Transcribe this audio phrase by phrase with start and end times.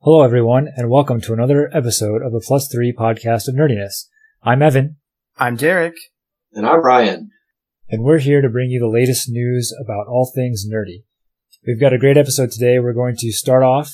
[0.00, 4.06] Hello, everyone, and welcome to another episode of the Plus Three Podcast of Nerdiness.
[4.42, 4.96] I'm Evan,
[5.36, 5.94] I'm Derek.
[6.52, 7.30] And I'm Brian.
[7.88, 11.04] and we're here to bring you the latest news about all things nerdy.
[11.66, 12.78] We've got a great episode today.
[12.78, 13.90] We're going to start off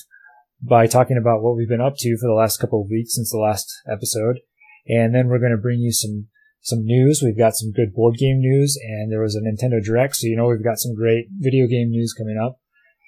[0.60, 3.30] by talking about what we've been up to for the last couple of weeks since
[3.30, 4.40] the last episode,
[4.86, 6.28] and then we're going to bring you some
[6.60, 7.20] some news.
[7.22, 10.36] We've got some good board game news, and there was a Nintendo Direct, so you
[10.36, 12.60] know we've got some great video game news coming up.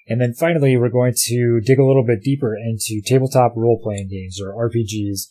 [0.08, 4.40] And then finally, we're going to dig a little bit deeper into tabletop role-playing games
[4.40, 5.26] or RPGs.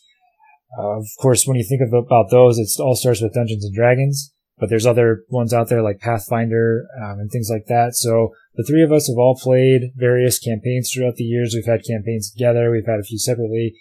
[0.78, 3.74] Uh, of course, when you think of about those, it all starts with Dungeons and
[3.74, 7.94] Dragons, but there's other ones out there like Pathfinder um, and things like that.
[7.94, 11.54] So the three of us have all played various campaigns throughout the years.
[11.54, 12.70] We've had campaigns together.
[12.70, 13.74] We've had a few separately,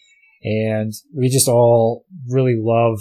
[0.43, 2.99] and we just all really love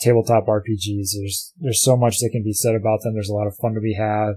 [0.00, 1.10] tabletop RPGs.
[1.18, 3.14] There's there's so much that can be said about them.
[3.14, 4.34] There's a lot of fun to be had.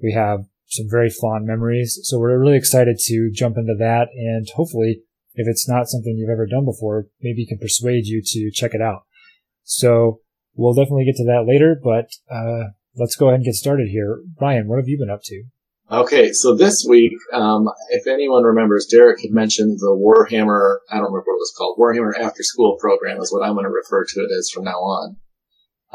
[0.00, 2.00] We have some very fond memories.
[2.02, 5.02] So we're really excited to jump into that and hopefully
[5.36, 8.80] if it's not something you've ever done before, maybe can persuade you to check it
[8.80, 9.02] out.
[9.62, 10.20] So
[10.54, 14.20] we'll definitely get to that later, but uh, let's go ahead and get started here.
[14.38, 15.44] Brian, what have you been up to?
[15.88, 21.04] Okay, so this week, um, if anyone remembers, Derek had mentioned the Warhammer, I don't
[21.04, 24.04] remember what it was called, Warhammer After School program is what I'm going to refer
[24.04, 25.16] to it as from now on.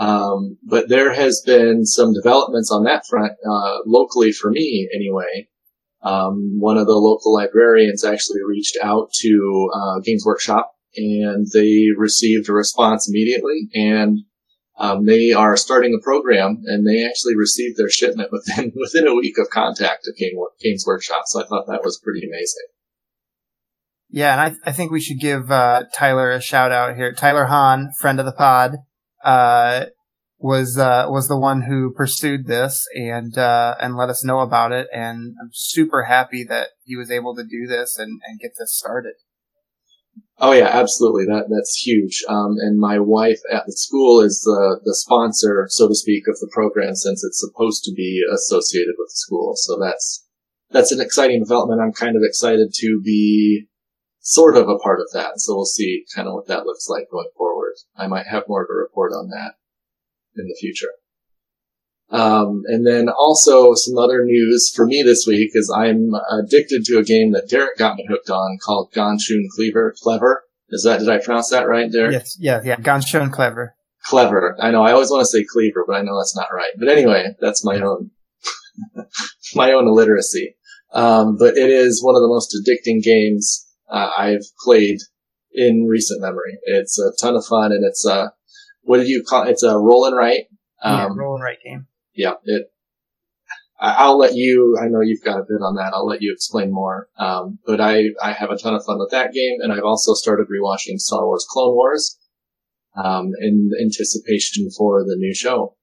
[0.02, 5.48] Um, but there has been some developments on that front, uh, locally for me anyway.
[6.02, 11.90] Um, one of the local librarians actually reached out to, uh, Games Workshop and they
[11.96, 14.22] received a response immediately and
[14.80, 19.14] um, they are starting a program and they actually received their shipment within within a
[19.14, 21.26] week of contact of Game, Games Workshop.
[21.28, 22.66] So I thought that was pretty amazing.
[24.10, 27.14] Yeah, and I, I think we should give uh, Tyler a shout out here.
[27.14, 28.78] Tyler Hahn, friend of the pod,
[29.24, 29.86] uh,
[30.40, 34.72] was uh, was the one who pursued this and uh, and let us know about
[34.72, 34.88] it.
[34.94, 38.76] And I'm super happy that he was able to do this and, and get this
[38.76, 39.14] started.
[40.40, 41.26] Oh yeah, absolutely.
[41.26, 42.24] That that's huge.
[42.28, 46.40] Um, and my wife at the school is the the sponsor, so to speak, of
[46.40, 49.54] the program since it's supposed to be associated with the school.
[49.56, 50.26] So that's
[50.72, 51.81] that's an exciting development.
[51.81, 53.68] I'm kind of excited to be
[54.22, 55.40] sort of a part of that.
[55.40, 57.61] So we'll see kind of what that looks like going forward.
[57.96, 59.54] I might have more of a report on that
[60.36, 60.90] in the future.
[62.12, 66.98] Um, and then also some other news for me this week is I'm addicted to
[66.98, 70.44] a game that Derek got me hooked on called Ganz Schön Cleaver, Clever.
[70.70, 72.14] Is that, did I pronounce that right, Derek?
[72.14, 72.76] Yes, yeah, yeah.
[72.78, 73.76] Ganz Schön Clever.
[74.04, 74.58] Clever.
[74.60, 76.72] I know, I always want to say Cleaver, but I know that's not right.
[76.78, 78.12] But anyway, that's my own,
[79.56, 80.56] my own illiteracy.
[80.94, 84.98] Um, but it is one of the most addicting games uh, I've played
[85.53, 86.57] in recent memory.
[86.63, 88.34] It's a ton of fun and it's a,
[88.84, 90.45] what did you call It's a roll and write.
[90.81, 91.88] Um, yeah, roll and write game.
[92.13, 92.72] Yeah, it,
[93.79, 95.91] I'll let you, I know you've got a bit on that.
[95.94, 97.07] I'll let you explain more.
[97.17, 100.13] Um, but I, I have a ton of fun with that game and I've also
[100.13, 102.18] started rewatching Star Wars Clone Wars,
[102.95, 105.75] um, in anticipation for the new show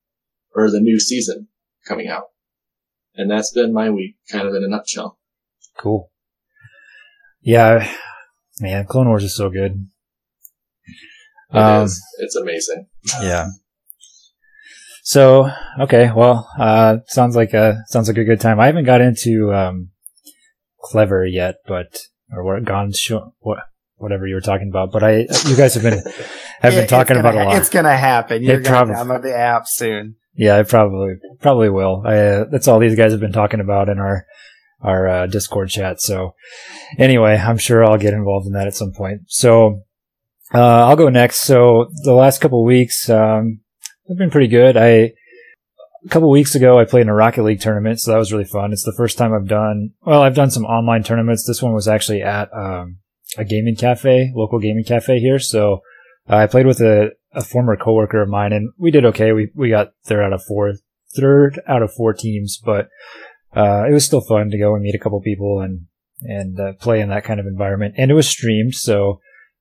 [0.54, 1.48] or the new season
[1.86, 2.24] coming out.
[3.14, 5.18] And that's been my week kind of in a nutshell.
[5.76, 6.10] Cool.
[7.40, 7.88] Yeah,
[8.60, 9.88] man, Clone Wars is so good.
[11.52, 12.02] It um, is.
[12.18, 12.86] It's amazing.
[13.22, 13.48] Yeah.
[15.02, 18.60] So okay, well, uh, sounds like a sounds like a good time.
[18.60, 19.90] I haven't got into um,
[20.82, 21.98] clever yet, but
[22.30, 23.60] or what gone show, what
[23.96, 24.92] whatever you were talking about.
[24.92, 26.02] But I, you guys have been
[26.60, 27.56] have been talking about a lot.
[27.56, 28.42] It's gonna happen.
[28.42, 30.16] You're it gonna prob- download the app soon.
[30.34, 32.02] Yeah, I probably probably will.
[32.06, 34.26] I, uh, that's all these guys have been talking about in our
[34.80, 36.00] our uh, Discord chat.
[36.00, 36.34] So
[36.98, 39.22] anyway, I'm sure I'll get involved in that at some point.
[39.26, 39.82] So
[40.54, 41.42] uh, I'll go next.
[41.42, 43.60] So the last couple weeks um,
[44.08, 44.76] have been pretty good.
[44.76, 45.12] I
[46.04, 48.44] a couple weeks ago I played in a Rocket League tournament, so that was really
[48.44, 48.72] fun.
[48.72, 50.22] It's the first time I've done well.
[50.22, 51.46] I've done some online tournaments.
[51.46, 52.98] This one was actually at um,
[53.36, 55.38] a gaming cafe, local gaming cafe here.
[55.38, 55.80] So
[56.30, 59.32] uh, I played with a, a former coworker of mine, and we did okay.
[59.32, 60.74] We we got third out of four,
[61.16, 62.88] third out of four teams, but
[63.56, 65.86] uh, it was still fun to go and meet a couple people and
[66.20, 67.94] and uh, play in that kind of environment.
[67.96, 69.20] And it was streamed, so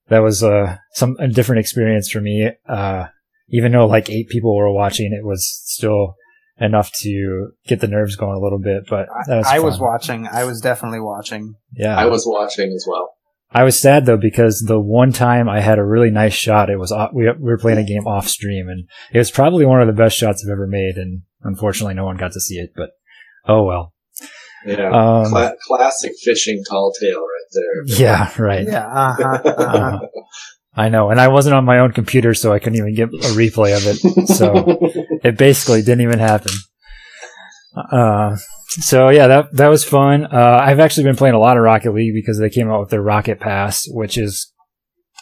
[0.10, 2.50] that was uh, some a different experience for me.
[2.68, 3.06] Uh,
[3.50, 6.16] even though like eight people were watching, it was still
[6.60, 8.84] enough to get the nerves going a little bit.
[8.90, 10.28] But was I, was watching.
[10.28, 11.56] I was definitely watching.
[11.74, 13.14] Yeah, I was watching as well.
[13.50, 16.78] I was sad though because the one time I had a really nice shot, it
[16.78, 19.94] was we were playing a game off stream, and it was probably one of the
[19.94, 20.98] best shots I've ever made.
[20.98, 22.72] And unfortunately, no one got to see it.
[22.76, 22.92] But
[23.48, 23.94] Oh well.
[24.66, 24.90] Yeah.
[24.92, 28.00] Um, Cla- classic fishing tall tale right there.
[28.00, 28.42] Yeah.
[28.42, 28.68] Right.
[28.68, 28.86] Yeah.
[28.88, 30.00] Uh-huh, uh-huh.
[30.76, 33.34] I know, and I wasn't on my own computer, so I couldn't even get a
[33.34, 34.28] replay of it.
[34.28, 34.78] So
[35.24, 36.52] it basically didn't even happen.
[37.92, 38.38] Uh,
[38.70, 40.26] so yeah, that that was fun.
[40.26, 42.90] Uh, I've actually been playing a lot of Rocket League because they came out with
[42.90, 44.54] their Rocket Pass, which is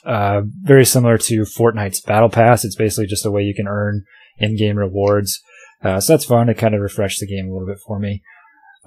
[0.05, 2.65] uh, very similar to Fortnite's Battle Pass.
[2.65, 4.03] It's basically just a way you can earn
[4.37, 5.41] in-game rewards.
[5.83, 6.49] Uh, so that's fun.
[6.49, 8.23] It kind of refreshed the game a little bit for me.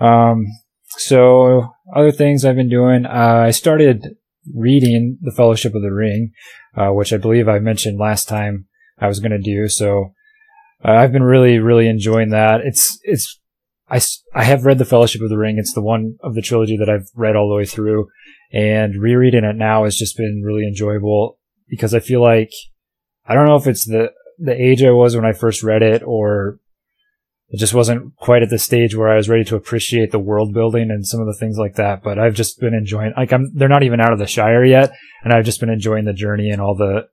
[0.01, 0.47] Um,
[0.89, 4.17] so other things I've been doing, uh, I started
[4.55, 6.33] reading The Fellowship of the Ring,
[6.77, 8.67] uh, which I believe I mentioned last time
[8.99, 9.69] I was going to do.
[9.69, 10.15] So
[10.85, 12.63] uh, I've been really, really enjoying that.
[12.63, 13.39] It's, it's,
[13.91, 14.01] I,
[14.35, 15.57] I have read The Fellowship of the Ring.
[15.59, 18.09] It's the one of the trilogy that I've read all the way through
[18.53, 21.39] and rereading it now has just been really enjoyable
[21.69, 22.51] because I feel like,
[23.27, 26.03] I don't know if it's the, the age I was when I first read it
[26.03, 26.61] or
[27.51, 30.53] it just wasn't quite at the stage where I was ready to appreciate the world
[30.53, 32.03] building and some of the things like that.
[32.03, 34.93] But I've just been enjoying, like I'm, they're not even out of the Shire yet.
[35.25, 37.09] And I've just been enjoying the journey and all the,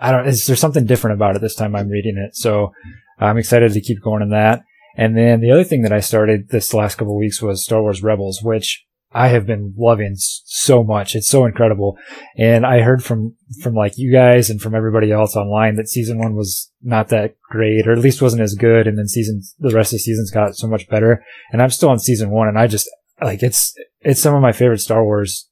[0.00, 2.34] I don't, is there something different about it this time I'm reading it.
[2.34, 2.72] So
[3.18, 4.62] I'm excited to keep going in that.
[4.96, 8.02] And then the other thing that I started this last couple weeks was Star Wars
[8.02, 8.84] Rebels, which
[9.14, 11.14] I have been loving so much.
[11.14, 11.98] It's so incredible.
[12.38, 16.18] And I heard from, from like you guys and from everybody else online that season
[16.18, 18.86] one was not that great, or at least wasn't as good.
[18.86, 21.22] And then season, the rest of the seasons got so much better.
[21.52, 22.88] And I'm still on season one and I just,
[23.20, 25.48] like, it's, it's some of my favorite Star Wars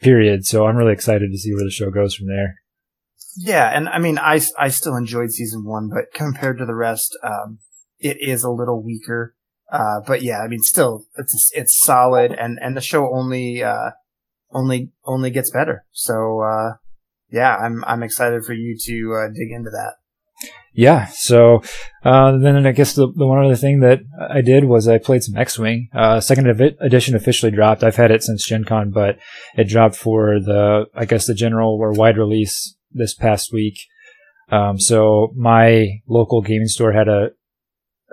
[0.00, 0.46] period.
[0.46, 2.56] So I'm really excited to see where the show goes from there.
[3.36, 3.70] Yeah.
[3.74, 7.58] And I mean, I, I still enjoyed season one, but compared to the rest, um,
[7.98, 9.34] it is a little weaker.
[9.70, 13.90] Uh, but yeah, I mean, still, it's it's solid, and and the show only uh,
[14.52, 15.84] only only gets better.
[15.92, 16.72] So uh,
[17.30, 19.94] yeah, I'm I'm excited for you to uh, dig into that.
[20.72, 21.06] Yeah.
[21.06, 21.62] So
[22.04, 25.22] uh, then I guess the, the one other thing that I did was I played
[25.22, 25.88] some X-wing.
[25.92, 26.46] Uh, second
[26.80, 27.82] edition officially dropped.
[27.82, 29.18] I've had it since Gen Con, but
[29.56, 33.78] it dropped for the I guess the general or wide release this past week.
[34.50, 37.30] Um, so my local gaming store had a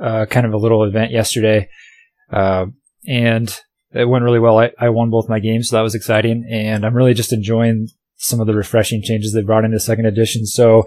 [0.01, 1.69] uh, kind of a little event yesterday,
[2.31, 2.65] uh,
[3.07, 3.59] and
[3.93, 4.59] it went really well.
[4.59, 7.87] I, I won both my games, so that was exciting, and I'm really just enjoying
[8.17, 10.45] some of the refreshing changes they brought into second edition.
[10.45, 10.83] So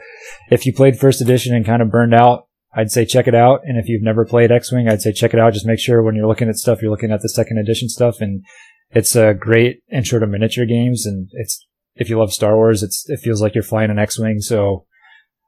[0.51, 3.61] if you played first edition and kind of burned out, I'd say check it out.
[3.65, 5.53] And if you've never played X-Wing, I'd say check it out.
[5.53, 8.21] Just make sure when you're looking at stuff, you're looking at the second edition stuff.
[8.21, 8.45] And
[8.91, 11.07] it's a great intro to miniature games.
[11.07, 11.67] And it's,
[11.97, 14.41] if you love Star Wars, it's, it feels like you're flying an X-Wing.
[14.41, 14.87] So,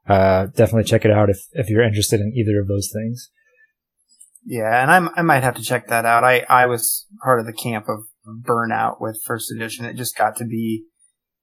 [0.07, 3.29] uh, definitely check it out if, if you're interested in either of those things.
[4.45, 6.23] Yeah, and I'm, I might have to check that out.
[6.23, 9.85] I, I was part of the camp of burnout with first edition.
[9.85, 10.83] It just got to be,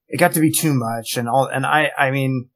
[0.08, 2.50] it got to be too much and all, and I, I mean,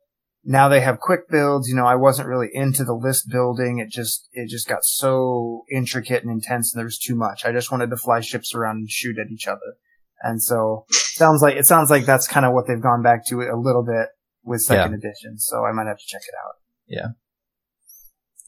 [0.44, 1.68] now they have quick builds.
[1.68, 3.78] You know, I wasn't really into the list building.
[3.78, 7.46] It just, it just got so intricate and intense and there was too much.
[7.46, 9.78] I just wanted to fly ships around and shoot at each other.
[10.22, 13.36] And so sounds like, it sounds like that's kind of what they've gone back to
[13.36, 14.08] a little bit
[14.42, 14.98] with second yeah.
[14.98, 15.38] edition.
[15.38, 16.54] So I might have to check it out.
[16.86, 17.08] Yeah.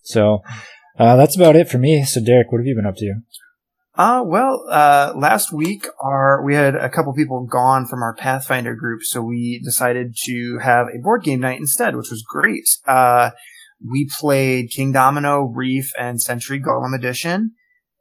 [0.02, 0.42] So
[0.98, 2.04] uh, that's about it for me.
[2.04, 3.14] So, Derek, what have you been up to?
[3.96, 8.74] Uh, well, uh, last week our, we had a couple people gone from our Pathfinder
[8.74, 12.68] group, so we decided to have a board game night instead, which was great.
[12.86, 13.30] Uh,
[13.82, 17.52] we played Kingdomino, Reef, and Century Golem Edition.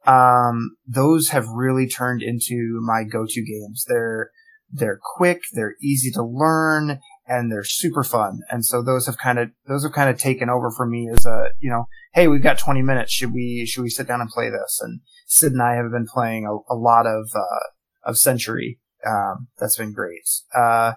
[0.06, 3.84] Um, those have really turned into my go-to games.
[3.88, 4.30] They're,
[4.70, 8.40] they're quick, they're easy to learn, and they're super fun.
[8.50, 11.26] And so those have kind of, those have kind of taken over for me as
[11.26, 13.12] a, you know, hey, we've got 20 minutes.
[13.12, 14.80] Should we, should we sit down and play this?
[14.80, 18.78] And Sid and I have been playing a, a lot of, uh, of Century.
[19.06, 20.28] Um, that's been great.
[20.54, 20.94] Uh,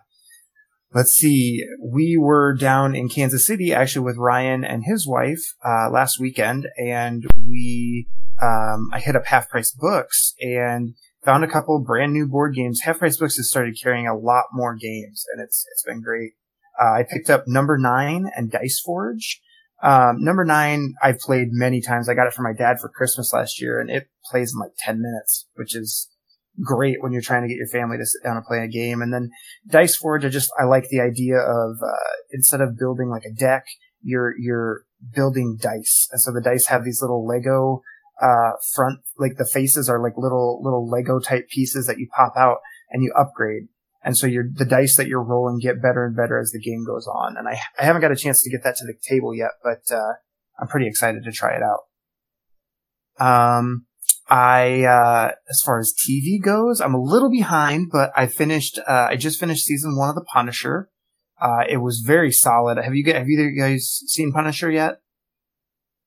[0.93, 1.65] let's see.
[1.81, 6.67] We were down in Kansas City actually with Ryan and his wife, uh, last weekend
[6.77, 8.07] and we,
[8.41, 12.81] um, I hit up half price books and found a couple brand new board games.
[12.83, 16.33] Half Price Books has started carrying a lot more games, and it's it's been great.
[16.79, 19.41] Uh, I picked up Number Nine and Dice Forge.
[19.81, 22.09] Um, number Nine I've played many times.
[22.09, 24.75] I got it for my dad for Christmas last year, and it plays in like
[24.77, 26.09] ten minutes, which is
[26.63, 29.01] great when you're trying to get your family to sit down and play a game.
[29.01, 29.29] And then
[29.67, 33.33] Dice Forge, I just I like the idea of uh, instead of building like a
[33.33, 33.65] deck,
[34.01, 34.83] you're you're
[35.13, 37.81] building dice, and so the dice have these little Lego
[38.21, 42.33] uh, front, like the faces are like little, little Lego type pieces that you pop
[42.37, 42.57] out
[42.89, 43.63] and you upgrade.
[44.03, 46.85] And so your, the dice that you're rolling get better and better as the game
[46.85, 47.35] goes on.
[47.37, 49.93] And I, I haven't got a chance to get that to the table yet, but,
[49.93, 50.13] uh,
[50.59, 51.85] I'm pretty excited to try it out.
[53.25, 53.85] Um,
[54.29, 59.07] I, uh, as far as TV goes, I'm a little behind, but I finished, uh,
[59.09, 60.89] I just finished season one of The Punisher.
[61.41, 62.77] Uh, it was very solid.
[62.77, 65.01] Have you, have either guys seen Punisher yet?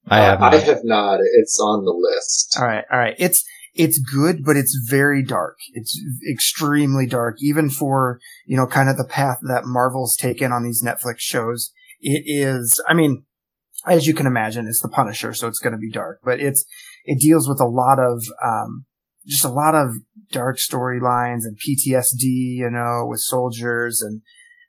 [0.09, 0.43] I have.
[0.43, 1.21] Uh, I have not.
[1.21, 2.57] It's on the list.
[2.59, 3.15] All right, all right.
[3.19, 3.45] It's
[3.75, 5.59] it's good, but it's very dark.
[5.73, 5.99] It's
[6.31, 10.83] extremely dark, even for you know kind of the path that Marvel's taken on these
[10.85, 11.73] Netflix shows.
[12.01, 12.81] It is.
[12.89, 13.25] I mean,
[13.87, 16.21] as you can imagine, it's the Punisher, so it's going to be dark.
[16.25, 16.65] But it's
[17.05, 18.85] it deals with a lot of, um,
[19.27, 19.97] just a lot of
[20.31, 24.23] dark storylines and PTSD, you know, with soldiers and,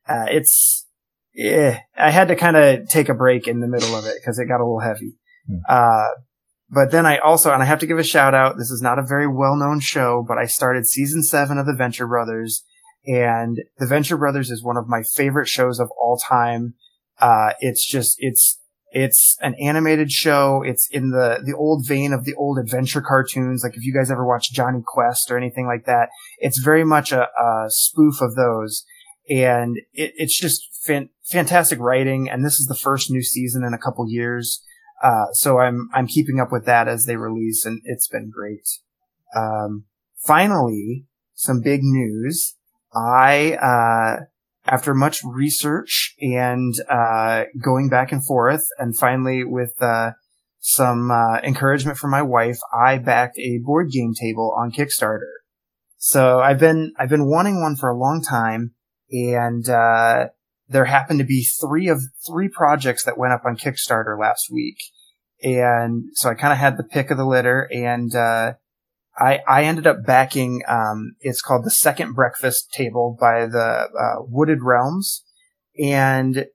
[0.08, 0.86] uh, it's,
[1.34, 4.38] yeah, I had to kind of take a break in the middle of it because
[4.38, 5.16] it got a little heavy.
[5.50, 5.60] Mm.
[5.68, 6.10] Uh,
[6.70, 8.58] but then I also, and I have to give a shout out.
[8.58, 11.76] This is not a very well known show, but I started season seven of the
[11.76, 12.64] Venture Brothers
[13.06, 16.76] and the Venture Brothers is one of my favorite shows of all time.
[17.20, 18.60] Uh, it's just, it's,
[18.92, 20.64] it's an animated show.
[20.66, 23.64] It's in the, the old vein of the old adventure cartoons.
[23.64, 27.12] Like if you guys ever watch Jonny Quest or anything like that, it's very much
[27.12, 28.86] a, a spoof of those.
[29.30, 32.30] And it, it's just fan, fantastic writing.
[32.30, 34.64] And this is the first new season in a couple years.
[35.04, 38.68] Uh, so I'm, I'm keeping up with that as they release and it's been great.
[39.36, 39.86] Um,
[40.26, 42.56] finally, some big news.
[42.96, 44.26] I, uh,
[44.66, 50.12] after much research and uh, going back and forth, and finally with uh,
[50.60, 55.32] some uh, encouragement from my wife, I backed a board game table on Kickstarter.
[55.98, 58.74] So I've been I've been wanting one for a long time,
[59.12, 60.28] and uh,
[60.74, 64.78] there happened to be three of three projects that went up on Kickstarter last week,
[65.42, 68.54] and so I kind of had the pick of the litter, and uh,
[69.18, 74.22] I, I ended up backing, um, it's called the second breakfast table by the, uh,
[74.22, 75.24] Wooded Realms.
[75.80, 76.46] And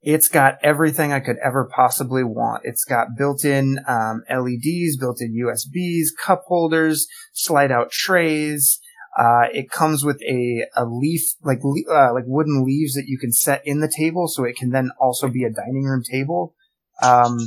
[0.00, 2.62] it's got everything I could ever possibly want.
[2.64, 8.80] It's got built-in, um, LEDs, built-in USBs, cup holders, slide out trays.
[9.18, 11.58] Uh, it comes with a, a leaf, like,
[11.90, 14.90] uh, like wooden leaves that you can set in the table so it can then
[14.98, 16.54] also be a dining room table.
[17.02, 17.38] Um,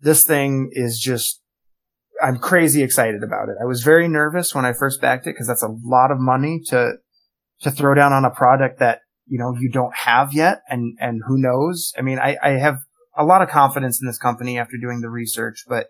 [0.00, 1.40] this thing is just
[2.22, 3.56] I'm crazy excited about it.
[3.60, 6.60] I was very nervous when I first backed it because that's a lot of money
[6.66, 6.94] to
[7.60, 11.22] to throw down on a product that you know you don't have yet, and and
[11.26, 11.92] who knows?
[11.96, 12.78] I mean, I, I have
[13.16, 15.88] a lot of confidence in this company after doing the research, but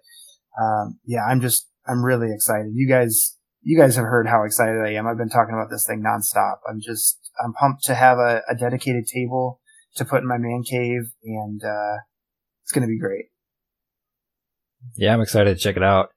[0.61, 2.73] um, yeah, I'm just I'm really excited.
[2.75, 5.07] You guys you guys have heard how excited I am.
[5.07, 6.57] I've been talking about this thing nonstop.
[6.69, 9.61] I'm just I'm pumped to have a, a dedicated table
[9.97, 11.99] to put in my man cave, and uh,
[12.63, 13.27] it's going to be great.
[14.97, 16.11] Yeah, I'm excited to check it out.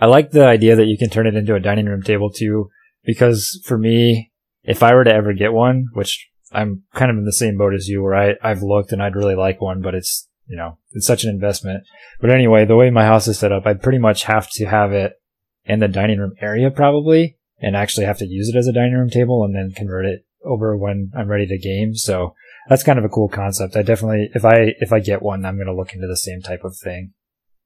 [0.00, 2.70] I like the idea that you can turn it into a dining room table too,
[3.04, 4.32] because for me,
[4.62, 7.74] if I were to ever get one, which I'm kind of in the same boat
[7.74, 10.78] as you, where I, I've looked and I'd really like one, but it's, you know,
[10.92, 11.84] it's such an investment.
[12.20, 14.92] But anyway, the way my house is set up, I'd pretty much have to have
[14.92, 15.19] it
[15.64, 18.94] in the dining room area probably, and actually have to use it as a dining
[18.94, 21.94] room table and then convert it over when I'm ready to game.
[21.94, 22.34] So
[22.68, 23.76] that's kind of a cool concept.
[23.76, 26.40] I definitely, if I, if I get one, I'm going to look into the same
[26.40, 27.12] type of thing.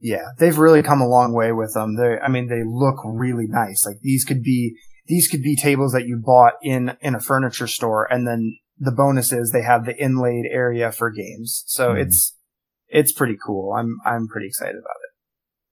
[0.00, 1.96] Yeah, they've really come a long way with them.
[1.96, 3.86] They, I mean, they look really nice.
[3.86, 7.66] Like these could be these could be tables that you bought in in a furniture
[7.66, 11.64] store, and then the bonus is they have the inlaid area for games.
[11.66, 12.02] So mm.
[12.02, 12.36] it's
[12.88, 13.72] it's pretty cool.
[13.72, 15.13] I'm I'm pretty excited about it.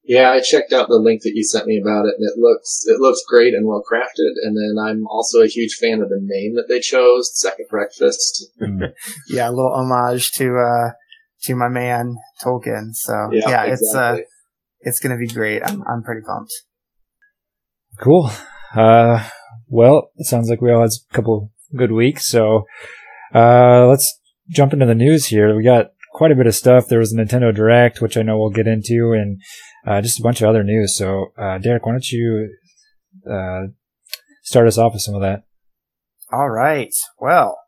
[0.05, 2.83] Yeah, I checked out the link that you sent me about it, and it looks
[2.87, 4.33] it looks great and well crafted.
[4.43, 8.51] And then I'm also a huge fan of the name that they chose, Second Breakfast.
[9.29, 10.91] yeah, a little homage to uh,
[11.43, 12.95] to my man Tolkien.
[12.95, 13.73] So yeah, yeah exactly.
[13.73, 14.17] it's uh,
[14.81, 15.63] it's gonna be great.
[15.65, 16.53] I'm I'm pretty pumped.
[18.01, 18.31] Cool.
[18.75, 19.29] Uh,
[19.69, 22.27] well, it sounds like we all had a couple good weeks.
[22.27, 22.65] So
[23.35, 24.19] uh, let's
[24.49, 25.57] jump into the news here.
[25.57, 26.89] We got quite a bit of stuff.
[26.89, 29.41] There was a Nintendo Direct, which I know we'll get into, and
[29.87, 30.97] uh, just a bunch of other news.
[30.97, 32.55] So, uh, Derek, why don't you
[33.31, 33.67] uh,
[34.43, 35.45] start us off with some of that?
[36.33, 36.95] All right.
[37.19, 37.59] Well,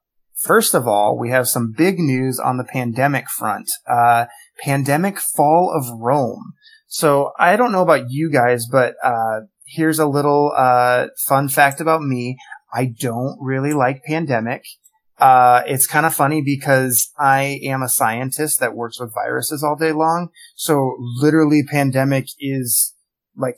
[0.45, 3.71] First of all, we have some big news on the pandemic front.
[3.89, 4.27] Uh,
[4.63, 6.53] pandemic fall of Rome.
[6.87, 11.81] So I don't know about you guys, but uh, here's a little uh, fun fact
[11.81, 12.37] about me.
[12.73, 14.65] I don't really like pandemic.
[15.19, 19.77] Uh, it's kind of funny because I am a scientist that works with viruses all
[19.77, 20.31] day long.
[20.57, 22.95] So literally pandemic is
[23.37, 23.57] like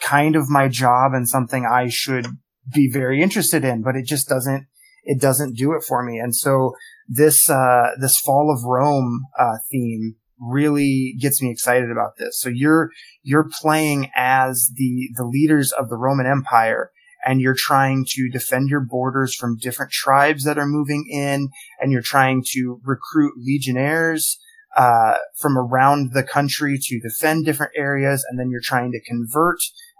[0.00, 2.26] kind of my job and something I should
[2.74, 4.66] be very interested in, but it just doesn't
[5.06, 6.18] it doesn't do it for me.
[6.18, 6.74] And so
[7.08, 12.40] this, uh, this fall of Rome, uh, theme really gets me excited about this.
[12.40, 12.90] So you're,
[13.22, 16.90] you're playing as the, the leaders of the Roman Empire
[17.26, 21.48] and you're trying to defend your borders from different tribes that are moving in
[21.80, 24.38] and you're trying to recruit legionnaires,
[24.76, 28.24] uh, from around the country to defend different areas.
[28.30, 29.58] And then you're trying to convert,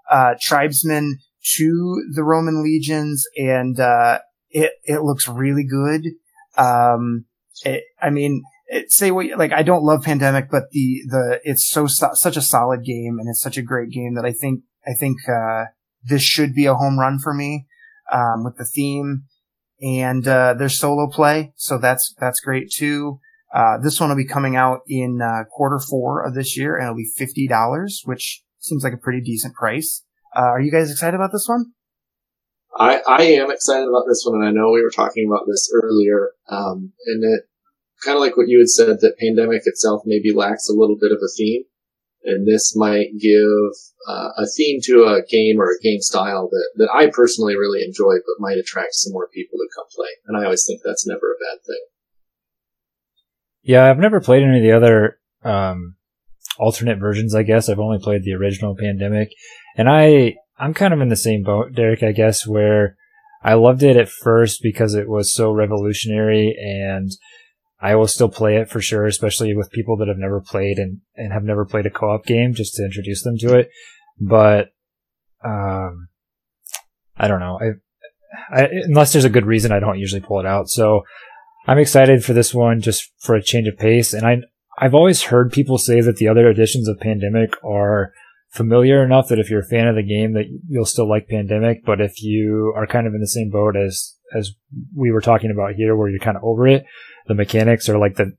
[0.08, 1.18] uh, tribesmen
[1.56, 6.02] to the Roman legions and, uh, it, it looks really good.
[6.56, 7.24] Um,
[7.64, 11.66] it, I mean, it, say what, like, I don't love Pandemic, but the, the, it's
[11.68, 14.94] so, such a solid game and it's such a great game that I think, I
[14.94, 15.64] think, uh,
[16.08, 17.66] this should be a home run for me,
[18.12, 19.24] um, with the theme
[19.80, 21.52] and, uh, there's solo play.
[21.56, 23.20] So that's, that's great too.
[23.54, 26.84] Uh, this one will be coming out in, uh, quarter four of this year and
[26.84, 30.02] it'll be $50, which seems like a pretty decent price.
[30.34, 31.72] Uh, are you guys excited about this one?
[32.78, 35.70] I, I am excited about this one, and I know we were talking about this
[35.72, 37.44] earlier, um, and it
[38.04, 41.12] kind of like what you had said that pandemic itself maybe lacks a little bit
[41.12, 41.64] of a theme,
[42.26, 43.70] and this might give
[44.08, 47.84] uh, a theme to a game or a game style that that I personally really
[47.84, 51.06] enjoy, but might attract some more people to come play, and I always think that's
[51.06, 51.84] never a bad thing.
[53.62, 55.96] Yeah, I've never played any of the other um,
[56.58, 57.34] alternate versions.
[57.34, 59.30] I guess I've only played the original Pandemic,
[59.76, 62.02] and I I'm kind of in the same boat, Derek.
[62.02, 62.96] I guess where
[63.42, 67.10] I loved it at first because it was so revolutionary, and
[67.80, 71.00] I will still play it for sure, especially with people that have never played and
[71.14, 73.70] and have never played a co-op game, just to introduce them to it.
[74.20, 74.72] But
[75.44, 76.08] um,
[77.16, 77.58] I don't know.
[77.60, 80.68] I, I unless there's a good reason, I don't usually pull it out.
[80.68, 81.02] So
[81.66, 84.12] I'm excited for this one just for a change of pace.
[84.12, 84.38] And I,
[84.78, 88.12] I've always heard people say that the other editions of Pandemic are
[88.50, 91.84] familiar enough that if you're a fan of the game that you'll still like Pandemic.
[91.84, 94.52] But if you are kind of in the same boat as, as
[94.94, 96.84] we were talking about here, where you're kind of over it,
[97.26, 98.36] the mechanics are like the,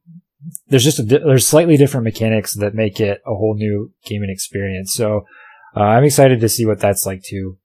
[0.67, 4.94] there's just a, there's slightly different mechanics that make it a whole new gaming experience.
[4.94, 5.25] So,
[5.75, 7.58] uh, I'm excited to see what that's like too.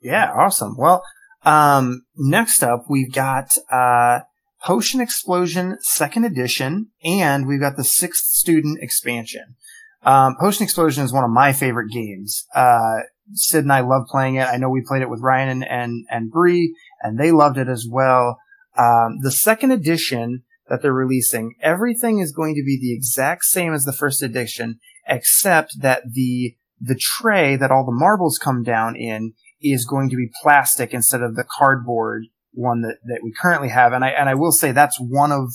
[0.00, 0.76] Yeah, awesome.
[0.78, 1.02] Well,
[1.44, 4.20] um, next up, we've got uh,
[4.62, 9.54] Potion Explosion Second Edition, and we've got the Sixth Student Expansion.
[10.02, 12.46] Um, Potion Explosion is one of my favorite games.
[12.54, 12.98] Uh,
[13.32, 14.46] Sid and I love playing it.
[14.46, 17.68] I know we played it with Ryan and and, and Bree, and they loved it
[17.68, 18.38] as well.
[18.78, 23.72] Um, the second edition that they're releasing, everything is going to be the exact same
[23.72, 28.96] as the first edition, except that the the tray that all the marbles come down
[28.96, 33.68] in is going to be plastic instead of the cardboard one that, that we currently
[33.68, 33.92] have.
[33.92, 35.54] And I, and I will say that's one of,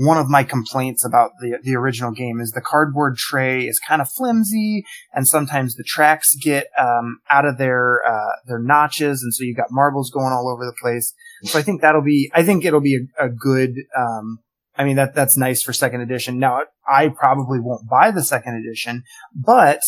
[0.00, 4.00] one of my complaints about the, the original game is the cardboard tray is kind
[4.00, 9.22] of flimsy and sometimes the tracks get, um, out of their, uh, their notches.
[9.22, 11.12] And so you've got marbles going all over the place.
[11.42, 14.38] So I think that'll be, I think it'll be a, a good, um,
[14.74, 16.38] I mean, that, that's nice for second edition.
[16.38, 19.02] Now, I probably won't buy the second edition,
[19.34, 19.82] but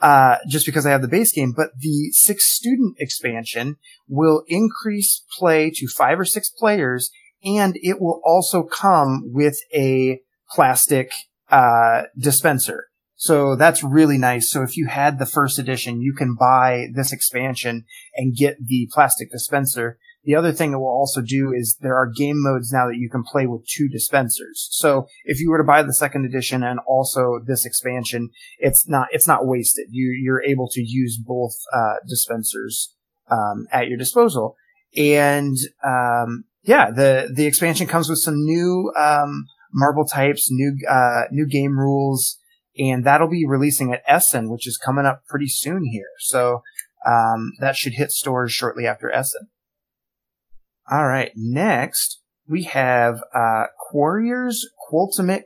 [0.00, 5.24] uh, just because I have the base game, but the six student expansion will increase
[5.38, 7.10] play to five or six players,
[7.44, 11.10] and it will also come with a plastic
[11.50, 12.86] uh, dispenser.
[13.16, 14.50] So that's really nice.
[14.50, 17.84] So if you had the first edition, you can buy this expansion
[18.16, 19.98] and get the plastic dispenser.
[20.24, 23.08] The other thing it will also do is there are game modes now that you
[23.10, 24.68] can play with two dispensers.
[24.72, 29.08] So if you were to buy the second edition and also this expansion, it's not
[29.12, 29.86] it's not wasted.
[29.90, 32.94] You you're able to use both uh, dispensers
[33.30, 34.56] um, at your disposal.
[34.96, 41.22] And um, yeah, the the expansion comes with some new um, marble types, new uh,
[41.30, 42.38] new game rules,
[42.78, 46.10] and that'll be releasing at Essen, which is coming up pretty soon here.
[46.18, 46.62] So
[47.06, 49.48] um, that should hit stores shortly after Essen.
[50.90, 51.32] All right.
[51.34, 55.44] Next, we have uh, Quarriors Qultimate.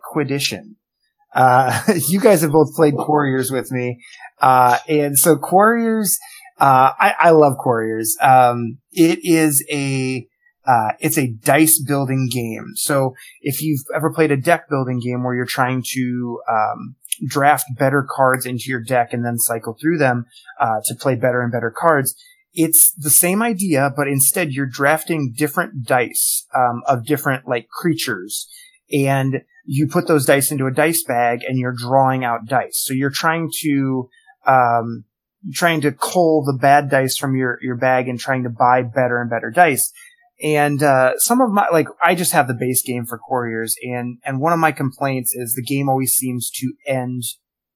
[1.34, 4.00] Uh, you guys have both played Quarriors with me,
[4.40, 6.18] uh, and so Quarriors.
[6.60, 8.16] Uh, I, I love Quarriors.
[8.20, 10.26] Um, it is a
[10.68, 12.72] uh, it's a dice building game.
[12.74, 17.64] So if you've ever played a deck building game where you're trying to um, draft
[17.78, 20.26] better cards into your deck and then cycle through them
[20.60, 22.14] uh, to play better and better cards,
[22.52, 28.48] it's the same idea, but instead you're drafting different dice um, of different like creatures,
[28.92, 32.82] and you put those dice into a dice bag, and you're drawing out dice.
[32.84, 34.08] So you're trying to
[34.46, 35.04] um,
[35.52, 39.20] trying to cull the bad dice from your your bag and trying to buy better
[39.20, 39.92] and better dice.
[40.42, 44.18] And uh, some of my like I just have the base game for Quarriors, and
[44.24, 47.22] and one of my complaints is the game always seems to end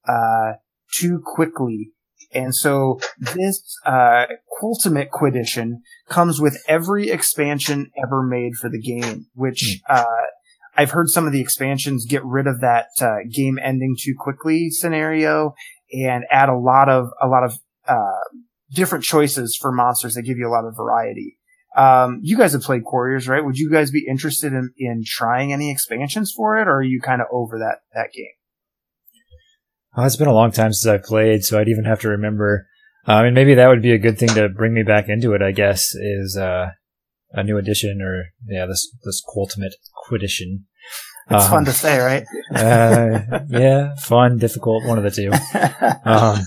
[0.07, 0.53] uh,
[0.89, 1.91] too quickly
[2.33, 4.25] and so this uh,
[4.61, 9.95] Ultimate Quedition comes with every expansion ever made for the game, which hmm.
[9.95, 10.05] uh,
[10.75, 14.69] I've heard some of the expansions get rid of that uh, game ending too quickly
[14.69, 15.53] scenario
[15.93, 18.39] and add a lot of a lot of uh,
[18.71, 21.37] different choices for monsters that give you a lot of variety.
[21.75, 23.43] Um, you guys have played Quarriors, right?
[23.43, 27.01] Would you guys be interested in, in trying any expansions for it, or are you
[27.01, 28.27] kind of over that that game?
[29.95, 32.67] Oh, it's been a long time since I played, so I'd even have to remember.
[33.05, 35.33] I um, mean, maybe that would be a good thing to bring me back into
[35.33, 35.41] it.
[35.41, 36.69] I guess is uh,
[37.31, 39.75] a new edition, or yeah, this this ultimate
[40.07, 40.65] quedition.
[41.29, 42.25] It's um, fun to say, right?
[42.55, 45.31] uh, yeah, fun, difficult, one of the two.
[46.05, 46.39] Um,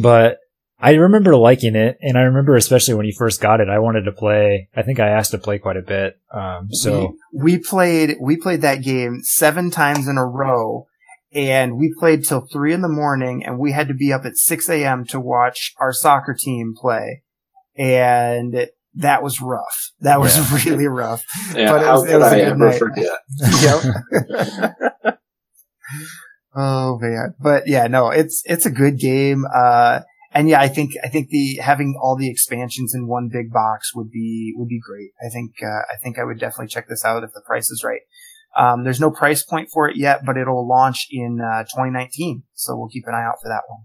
[0.00, 0.38] but
[0.82, 4.02] I remember liking it, and I remember especially when you first got it, I wanted
[4.02, 4.68] to play.
[4.74, 6.18] I think I asked to play quite a bit.
[6.34, 10.88] Um, so we, we played we played that game seven times in a row
[11.34, 14.36] and we played till three in the morning and we had to be up at
[14.36, 15.04] 6 a.m.
[15.06, 17.22] to watch our soccer team play.
[17.76, 19.92] And that was rough.
[20.00, 20.64] That was yeah.
[20.70, 21.24] really rough.
[21.54, 22.78] Yeah, but it was, how could I ever night.
[22.78, 23.18] forget?
[25.04, 25.18] yep.
[26.54, 27.34] oh man.
[27.40, 29.44] But yeah, no, it's, it's a good game.
[29.54, 30.00] Uh,
[30.34, 33.94] and yeah, I think, I think the, having all the expansions in one big box
[33.94, 35.10] would be, would be great.
[35.24, 37.84] I think, uh, I think I would definitely check this out if the price is
[37.84, 38.00] right.
[38.56, 42.76] Um, there's no price point for it yet, but it'll launch in uh, 2019, so
[42.76, 43.84] we'll keep an eye out for that one.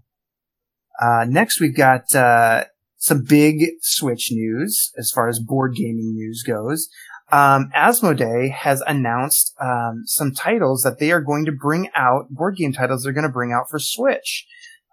[1.00, 2.64] Uh, next, we've got uh,
[2.96, 6.88] some big Switch news as far as board gaming news goes.
[7.30, 12.56] Um, Asmodee has announced um, some titles that they are going to bring out, board
[12.56, 14.46] game titles they're going to bring out for Switch.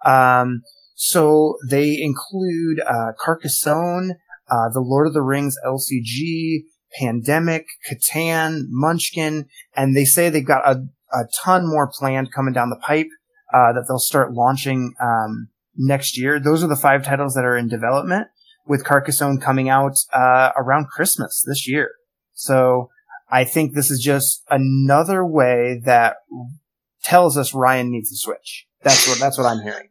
[0.05, 0.61] Um,
[0.95, 4.15] so they include uh, Carcassonne,
[4.49, 6.63] uh, the Lord of the Rings LCG,
[6.97, 12.69] Pandemic, Catan, Munchkin, and they say they've got a, a ton more planned coming down
[12.69, 13.09] the pipe
[13.53, 16.39] uh, that they'll start launching um, next year.
[16.39, 18.27] Those are the five titles that are in development,
[18.65, 21.91] with Carcassonne coming out uh, around Christmas this year.
[22.33, 22.89] So
[23.29, 26.17] I think this is just another way that
[27.03, 28.65] tells us Ryan needs a Switch.
[28.81, 29.89] That's what that's what I'm hearing.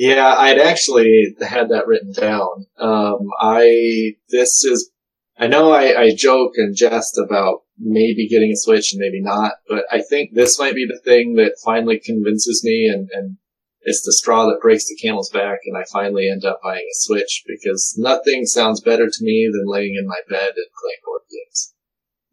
[0.00, 2.64] Yeah, I'd actually had that written down.
[2.78, 4.90] Um, I this is
[5.38, 9.56] I know I, I joke and jest about maybe getting a Switch and maybe not,
[9.68, 13.36] but I think this might be the thing that finally convinces me and, and
[13.82, 16.94] it's the straw that breaks the camel's back and I finally end up buying a
[16.94, 21.22] Switch because nothing sounds better to me than laying in my bed and playing board
[21.30, 21.74] games.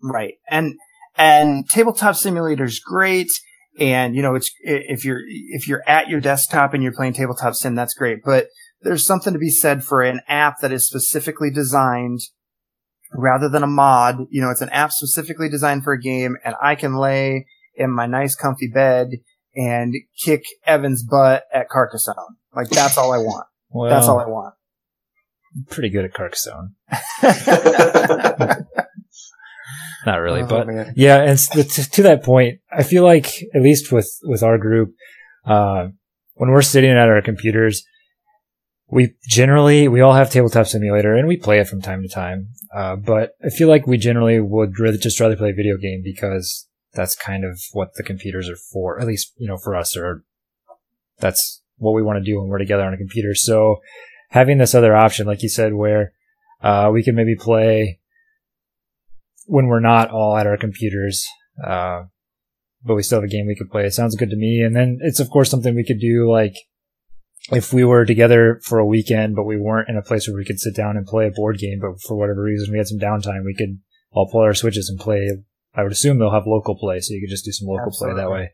[0.02, 0.36] Right.
[0.50, 0.76] And,
[1.18, 3.28] and tabletop simulator is great.
[3.80, 7.56] And, you know, it's, if you're, if you're at your desktop and you're playing tabletop
[7.56, 8.20] sim, that's great.
[8.26, 8.48] But
[8.82, 12.22] there's something to be said for an app that is specifically designed
[13.14, 14.18] rather than a mod.
[14.30, 17.92] You know, it's an app specifically designed for a game and I can lay in
[17.92, 19.10] my nice comfy bed
[19.56, 22.38] and kick Evan's butt at Carcassonne.
[22.56, 23.48] Like that's all I want.
[23.70, 24.54] Well, that's all I want.
[25.56, 26.76] I'm pretty good at Carcassonne.
[30.06, 30.94] Not really, oh, but man.
[30.96, 31.22] yeah.
[31.22, 34.94] And to, to, that point, I feel like at least with with our group,
[35.46, 35.88] uh,
[36.36, 37.84] when we're sitting at our computers,
[38.90, 42.50] we generally we all have tabletop simulator and we play it from time to time.
[42.76, 46.68] Uh, but i feel like we generally would just rather play a video game because
[46.94, 50.24] that's kind of what the computers are for at least you know for us or
[51.20, 53.34] that's what we want to do when we're together on a computer.
[53.34, 53.78] So
[54.30, 56.14] having this other option like you said where
[56.62, 58.00] uh, we can maybe play
[59.46, 61.26] when we're not all at our computers
[61.66, 62.04] uh,
[62.88, 64.76] but we still have a game we could play it sounds good to me and
[64.76, 66.56] then it's of course something we could do like
[67.52, 70.46] if we were together for a weekend, but we weren't in a place where we
[70.46, 73.00] could sit down and play a board game, but for whatever reason we had some
[73.00, 73.80] downtime, we could
[74.12, 75.30] all pull our switches and play.
[75.74, 78.16] I would assume they'll have local play, so you could just do some local Absolutely.
[78.16, 78.52] play that way.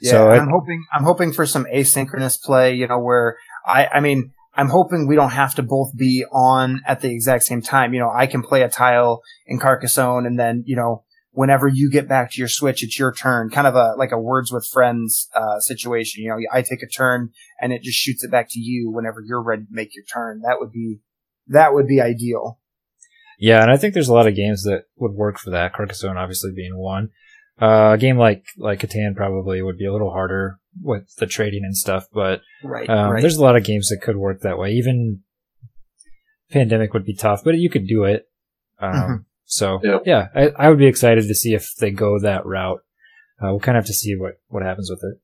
[0.00, 2.74] Yeah, so I'm hoping I'm hoping for some asynchronous play.
[2.74, 6.82] You know, where I I mean I'm hoping we don't have to both be on
[6.86, 7.94] at the exact same time.
[7.94, 11.04] You know, I can play a tile in Carcassonne and then you know
[11.36, 13.50] whenever you get back to your switch, it's your turn.
[13.50, 16.24] Kind of a like a words with friends uh, situation.
[16.24, 19.20] You know, I take a turn and it just shoots it back to you whenever
[19.20, 20.40] you're ready to make your turn.
[20.40, 21.00] That would be
[21.48, 22.58] that would be ideal.
[23.38, 25.74] Yeah, and I think there's a lot of games that would work for that.
[25.74, 27.10] Carcassonne obviously being one.
[27.60, 31.64] Uh, a game like like Catan probably would be a little harder with the trading
[31.64, 33.20] and stuff, but right, um, right.
[33.20, 34.72] there's a lot of games that could work that way.
[34.72, 35.20] Even
[36.50, 38.26] Pandemic would be tough, but you could do it.
[38.78, 39.14] Um, mm-hmm.
[39.46, 42.80] So yeah, yeah I, I, would be excited to see if they go that route.
[43.40, 45.20] Uh, we'll kind of have to see what, what happens with it.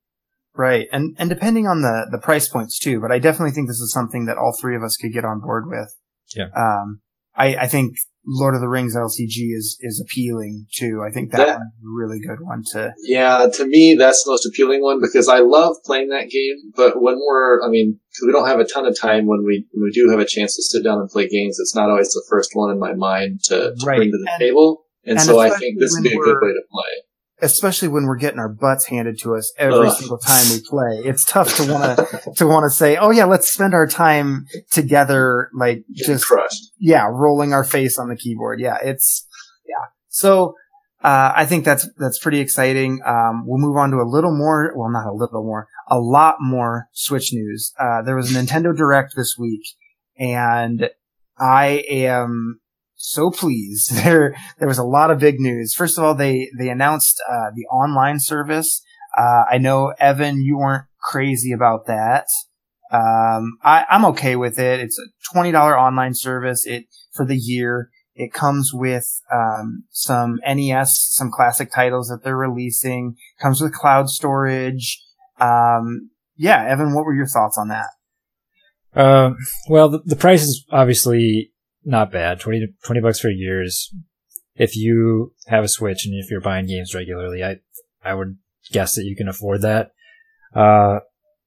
[0.54, 0.86] Right.
[0.92, 3.92] And, and depending on the, the price points too, but I definitely think this is
[3.92, 5.96] something that all three of us could get on board with.
[6.36, 6.48] Yeah.
[6.56, 7.00] Um,
[7.34, 7.94] I, I think
[8.26, 11.02] Lord of the Rings LCG is is appealing too.
[11.06, 12.92] I think that, that one's a really good one to.
[13.02, 16.72] Yeah, to me that's the most appealing one because I love playing that game.
[16.76, 19.84] But when we're, I mean, we don't have a ton of time when we when
[19.84, 21.58] we do have a chance to sit down and play games.
[21.58, 23.96] It's not always the first one in my mind to, to right.
[23.96, 26.38] bring to the and, table, and, and so I think this would be a good
[26.40, 27.02] way to play
[27.42, 29.96] especially when we're getting our butts handed to us every Ugh.
[29.96, 31.08] single time we play.
[31.08, 34.46] It's tough to want to to want to say, "Oh yeah, let's spend our time
[34.70, 36.70] together," like Getting just crushed.
[36.78, 38.60] Yeah, rolling our face on the keyboard.
[38.60, 39.26] Yeah, it's
[39.66, 39.88] yeah.
[40.08, 40.54] So
[41.02, 43.00] uh, I think that's that's pretty exciting.
[43.04, 44.72] Um, we'll move on to a little more.
[44.76, 47.72] Well, not a little more, a lot more Switch news.
[47.78, 49.62] Uh, there was a Nintendo Direct this week,
[50.16, 50.88] and
[51.38, 52.60] I am
[53.02, 53.90] so pleased.
[54.02, 55.74] There, there was a lot of big news.
[55.74, 58.82] First of all, they, they announced, uh, the online service.
[59.16, 62.26] Uh, I know Evan, you weren't crazy about that.
[62.92, 64.80] Um, I, I'm okay with it.
[64.80, 66.66] It's a $20 online service.
[66.66, 67.90] It, for the year.
[68.14, 73.16] It comes with, um, some NES, some classic titles that they're releasing.
[73.40, 75.02] Comes with cloud storage.
[75.40, 77.86] Um, yeah, Evan, what were your thoughts on that?
[78.94, 79.38] Um,
[79.68, 81.51] well, the, the price is obviously
[81.84, 82.40] not bad.
[82.40, 83.94] 20, 20 bucks for a year is,
[84.54, 87.56] if you have a Switch and if you're buying games regularly, I,
[88.04, 88.36] I would
[88.70, 89.92] guess that you can afford that.
[90.54, 91.00] Uh,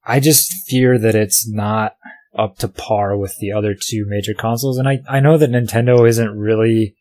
[0.04, 1.96] I just fear that it's not
[2.36, 4.78] up to par with the other two major consoles.
[4.78, 6.94] And I, I know that Nintendo isn't really,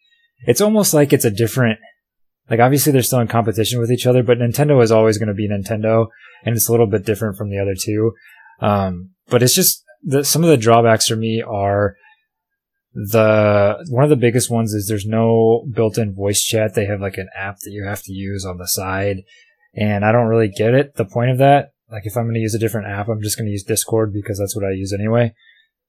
[0.46, 1.80] it's almost like it's a different,
[2.50, 5.34] like obviously they're still in competition with each other, but Nintendo is always going to
[5.34, 6.08] be Nintendo
[6.44, 8.14] and it's a little bit different from the other two.
[8.62, 11.98] Um, but it's just the, some of the drawbacks for me are
[12.96, 16.74] the, one of the biggest ones is there's no built-in voice chat.
[16.74, 19.18] They have like an app that you have to use on the side
[19.76, 20.96] and I don't really get it.
[20.96, 23.38] The point of that, like if I'm going to use a different app, I'm just
[23.38, 25.34] going to use Discord because that's what I use anyway.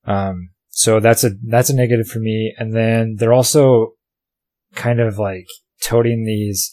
[0.05, 2.55] Um, so that's a, that's a negative for me.
[2.59, 3.93] And then they're also
[4.75, 5.47] kind of like
[5.81, 6.73] toting these.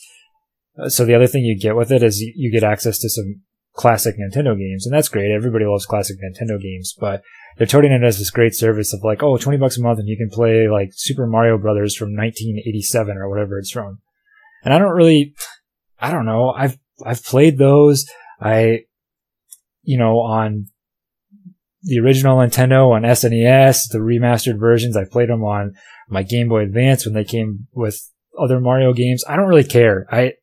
[0.77, 3.09] Uh, so the other thing you get with it is you, you get access to
[3.09, 3.41] some
[3.75, 5.31] classic Nintendo games, and that's great.
[5.31, 7.23] Everybody loves classic Nintendo games, but
[7.57, 10.07] they're toting it as this great service of like, oh, 20 bucks a month and
[10.07, 13.99] you can play like Super Mario Brothers from 1987 or whatever it's from.
[14.63, 15.35] And I don't really,
[15.99, 16.49] I don't know.
[16.49, 18.05] I've, I've played those.
[18.41, 18.81] I,
[19.83, 20.67] you know, on
[21.83, 24.97] the original Nintendo on SNES, the remastered versions.
[24.97, 25.73] I played them on
[26.09, 27.99] my Game Boy Advance when they came with
[28.39, 29.23] other Mario games.
[29.27, 30.07] I don't really care.
[30.11, 30.33] I,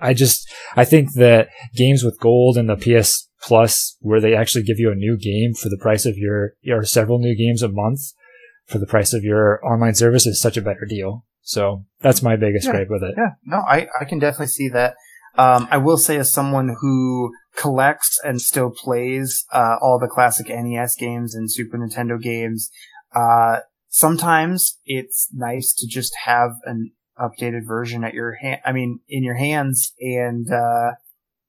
[0.00, 4.64] I just, I think that games with gold and the PS Plus, where they actually
[4.64, 7.68] give you a new game for the price of your, or several new games a
[7.68, 8.00] month
[8.66, 11.24] for the price of your online service is such a better deal.
[11.42, 13.14] So that's my biggest yeah, gripe with it.
[13.16, 14.94] Yeah, no, I, I can definitely see that.
[15.36, 20.48] Um, I will say as someone who collects and still plays, uh, all the classic
[20.48, 22.70] NES games and Super Nintendo games,
[23.14, 28.60] uh, sometimes it's nice to just have an updated version at your hand.
[28.64, 29.92] I mean, in your hands.
[30.00, 30.92] And, uh,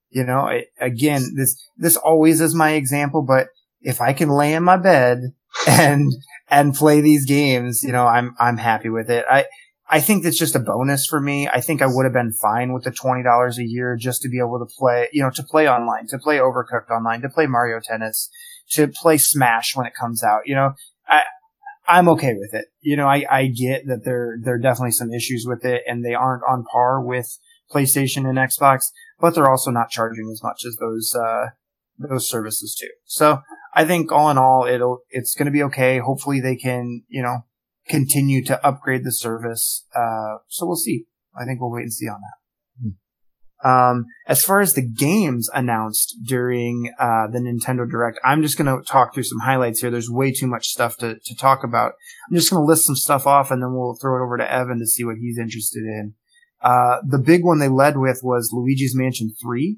[0.09, 3.47] you know, it, again, this, this always is my example, but
[3.81, 5.19] if I can lay in my bed
[5.67, 6.11] and,
[6.49, 9.25] and play these games, you know, I'm, I'm happy with it.
[9.29, 9.45] I,
[9.91, 11.47] I think that's just a bonus for me.
[11.47, 14.37] I think I would have been fine with the $20 a year just to be
[14.37, 17.79] able to play, you know, to play online, to play Overcooked online, to play Mario
[17.79, 18.29] Tennis,
[18.71, 20.41] to play Smash when it comes out.
[20.45, 20.73] You know,
[21.07, 21.23] I,
[21.89, 22.65] I'm okay with it.
[22.81, 26.05] You know, I, I get that there, there are definitely some issues with it and
[26.05, 27.39] they aren't on par with
[27.73, 31.47] PlayStation and Xbox, but they're also not charging as much as those, uh,
[31.97, 32.91] those services too.
[33.05, 33.41] So
[33.73, 35.97] I think all in all, it'll, it's going to be okay.
[35.97, 37.45] Hopefully they can, you know,
[37.87, 39.85] continue to upgrade the service.
[39.95, 41.05] Uh, so we'll see.
[41.39, 42.38] I think we'll wait and see on that.
[43.63, 48.67] Um, as far as the games announced during uh, the Nintendo Direct, I'm just going
[48.67, 49.91] to talk through some highlights here.
[49.91, 51.93] There's way too much stuff to, to talk about.
[52.29, 54.51] I'm just going to list some stuff off and then we'll throw it over to
[54.51, 56.13] Evan to see what he's interested in.
[56.61, 59.77] Uh, the big one they led with was Luigi's Mansion 3.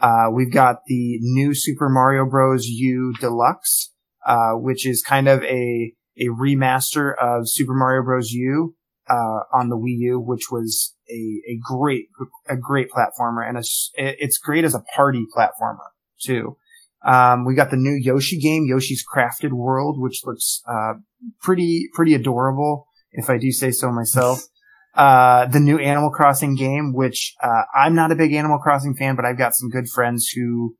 [0.00, 2.66] Uh, we've got the new Super Mario Bros.
[2.66, 3.92] U Deluxe,
[4.26, 8.32] uh, which is kind of a, a remaster of Super Mario Bros.
[8.32, 8.74] U
[9.08, 12.06] uh, on the Wii U, which was a, a great,
[12.48, 13.62] a great platformer and a,
[13.96, 16.56] it's great as a party platformer too.
[17.04, 20.94] Um, we got the new Yoshi game, Yoshi's Crafted World, which looks, uh,
[21.40, 24.44] pretty, pretty adorable, if I do say so myself.
[24.94, 29.16] Uh, the new Animal Crossing game, which, uh, I'm not a big Animal Crossing fan,
[29.16, 30.76] but I've got some good friends who,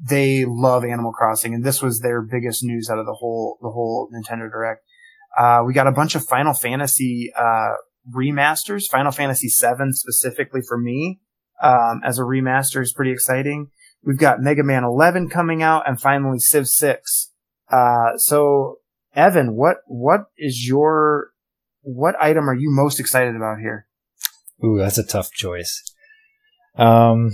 [0.00, 3.70] they love Animal Crossing, and this was their biggest news out of the whole, the
[3.70, 4.82] whole Nintendo Direct.
[5.38, 7.74] Uh, we got a bunch of Final Fantasy uh,
[8.12, 8.86] remasters.
[8.86, 11.20] Final Fantasy VII specifically for me
[11.62, 13.70] um, as a remaster is pretty exciting.
[14.02, 17.32] We've got Mega Man 11 coming out, and finally Civ 6.
[17.70, 18.76] Uh, so,
[19.14, 21.30] Evan, what what is your
[21.82, 23.86] what item are you most excited about here?
[24.64, 25.82] Ooh, that's a tough choice.
[26.76, 27.32] Um,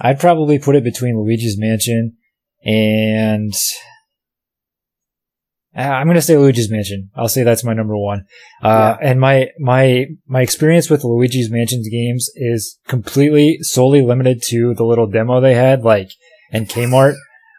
[0.00, 2.16] I'd probably put it between Luigi's Mansion
[2.64, 3.52] and
[5.76, 7.10] I'm gonna say Luigi's Mansion.
[7.14, 8.24] I'll say that's my number one.
[8.62, 9.10] Uh, yeah.
[9.10, 14.84] and my, my, my experience with Luigi's Mansion games is completely solely limited to the
[14.84, 16.10] little demo they had, like,
[16.50, 17.16] in Kmart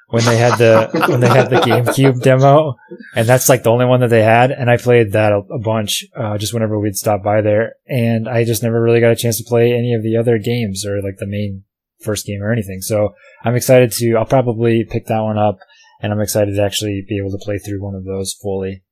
[0.10, 2.76] when they had the, when they had the GameCube demo.
[3.16, 4.52] And that's like the only one that they had.
[4.52, 7.76] And I played that a, a bunch, uh, just whenever we'd stop by there.
[7.88, 10.86] And I just never really got a chance to play any of the other games
[10.86, 11.66] or like the main
[12.02, 12.82] first game or anything.
[12.82, 15.60] So I'm excited to, I'll probably pick that one up
[16.02, 18.84] and I'm excited to actually be able to play through one of those fully.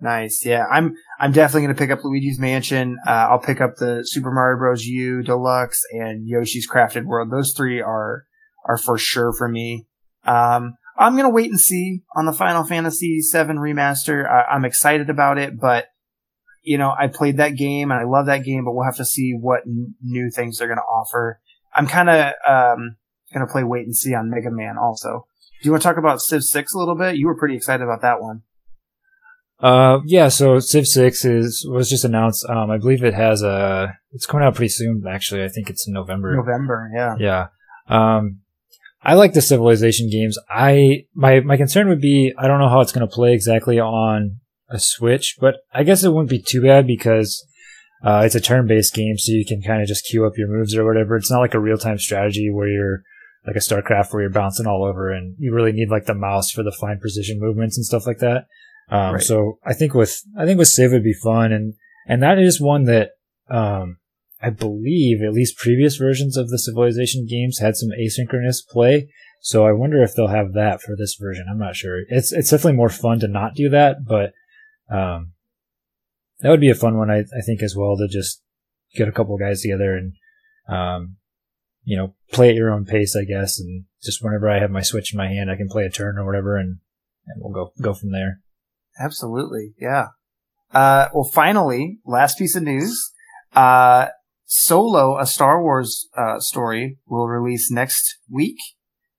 [0.00, 0.44] Nice.
[0.44, 2.98] Yeah, I'm I'm definitely going to pick up Luigi's Mansion.
[3.06, 4.84] Uh, I'll pick up the Super Mario Bros.
[4.84, 7.30] U Deluxe and Yoshi's Crafted World.
[7.32, 8.24] Those three are
[8.64, 9.86] are for sure for me.
[10.24, 14.28] Um, I'm going to wait and see on the Final Fantasy VII remaster.
[14.28, 15.86] I, I'm excited about it, but
[16.62, 19.04] you know, I played that game and I love that game, but we'll have to
[19.04, 21.40] see what n- new things they're going to offer.
[21.74, 22.96] I'm kind of um,
[23.32, 25.26] gonna play wait and see on Mega Man also.
[25.60, 27.16] Do you want to talk about Civ Six a little bit?
[27.16, 28.42] You were pretty excited about that one.
[29.60, 30.28] Uh, yeah.
[30.28, 32.46] So Civ Six is was just announced.
[32.48, 33.98] Um, I believe it has a.
[34.12, 35.04] It's coming out pretty soon.
[35.08, 36.36] Actually, I think it's in November.
[36.36, 37.16] November, yeah.
[37.18, 37.46] Yeah.
[37.88, 38.40] Um,
[39.02, 40.38] I like the Civilization games.
[40.50, 43.80] I my my concern would be I don't know how it's going to play exactly
[43.80, 47.44] on a Switch, but I guess it wouldn't be too bad because
[48.04, 50.76] uh, it's a turn-based game, so you can kind of just queue up your moves
[50.76, 51.16] or whatever.
[51.16, 53.02] It's not like a real-time strategy where you're
[53.48, 56.50] like a StarCraft where you're bouncing all over and you really need like the mouse
[56.50, 58.46] for the fine precision movements and stuff like that.
[58.90, 59.22] Um, right.
[59.22, 61.74] so I think with, I think with Civ would be fun and,
[62.06, 63.12] and that is one that,
[63.48, 63.96] um,
[64.42, 69.08] I believe at least previous versions of the Civilization games had some asynchronous play.
[69.40, 71.46] So I wonder if they'll have that for this version.
[71.50, 72.02] I'm not sure.
[72.08, 74.32] It's, it's definitely more fun to not do that, but,
[74.94, 75.32] um,
[76.40, 78.42] that would be a fun one, I, I think, as well to just
[78.94, 80.12] get a couple guys together and,
[80.68, 81.16] um,
[81.88, 84.82] you know, play at your own pace, I guess, and just whenever I have my
[84.82, 86.80] switch in my hand, I can play a turn or whatever, and
[87.26, 88.40] and we'll go go from there.
[89.00, 90.08] Absolutely, yeah.
[90.70, 93.10] Uh, well, finally, last piece of news.
[93.54, 94.08] Uh,
[94.44, 98.58] Solo, a Star Wars uh, story, will release next week.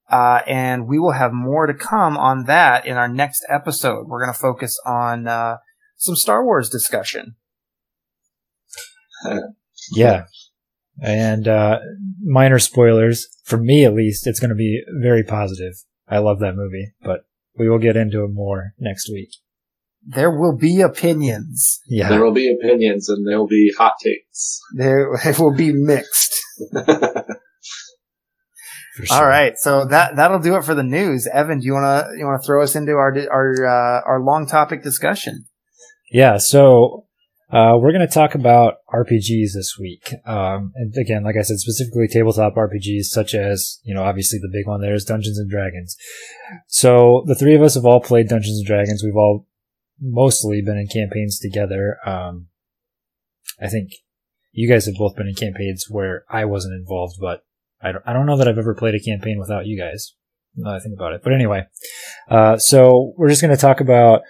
[0.07, 4.07] Uh, and we will have more to come on that in our next episode.
[4.07, 5.57] We're going to focus on uh,
[5.97, 7.35] some Star Wars discussion.
[9.91, 10.25] yeah,
[11.01, 11.79] and uh,
[12.21, 14.27] minor spoilers for me at least.
[14.27, 15.73] It's going to be very positive.
[16.07, 17.21] I love that movie, but
[17.57, 19.29] we will get into it more next week.
[20.05, 21.79] There will be opinions.
[21.87, 24.59] Yeah, there will be opinions, and there will be hot takes.
[24.75, 26.41] There it will be mixed.
[29.05, 29.17] Sure.
[29.17, 31.25] All right, so that that'll do it for the news.
[31.31, 34.83] Evan, do you wanna you wanna throw us into our our uh, our long topic
[34.83, 35.45] discussion?
[36.11, 36.37] Yeah.
[36.37, 37.05] So
[37.51, 40.13] uh, we're going to talk about RPGs this week.
[40.25, 44.51] Um, and again, like I said, specifically tabletop RPGs, such as, you know, obviously the
[44.51, 45.97] big one there is Dungeons and Dragons.
[46.67, 49.03] So the three of us have all played Dungeons and Dragons.
[49.03, 49.47] We've all
[49.99, 51.97] mostly been in campaigns together.
[52.05, 52.49] Um,
[53.59, 53.93] I think
[54.51, 57.45] you guys have both been in campaigns where I wasn't involved, but
[57.81, 60.13] I don't, I don't know that I've ever played a campaign without you guys.
[60.55, 61.21] Now I think about it.
[61.23, 61.65] But anyway,
[62.29, 64.21] uh, so we're just going to talk about,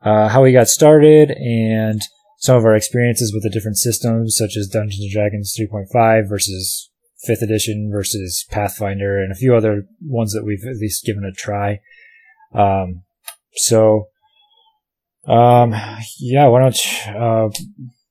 [0.00, 2.00] uh, how we got started and,
[2.38, 6.90] some of our experiences with the different systems, such as Dungeons and Dragons 3.5 versus
[7.28, 11.32] 5th edition versus Pathfinder, and a few other ones that we've at least given a
[11.32, 11.80] try.
[12.52, 13.02] Um,
[13.54, 14.08] so,
[15.26, 15.74] um,
[16.18, 17.48] yeah, why don't uh,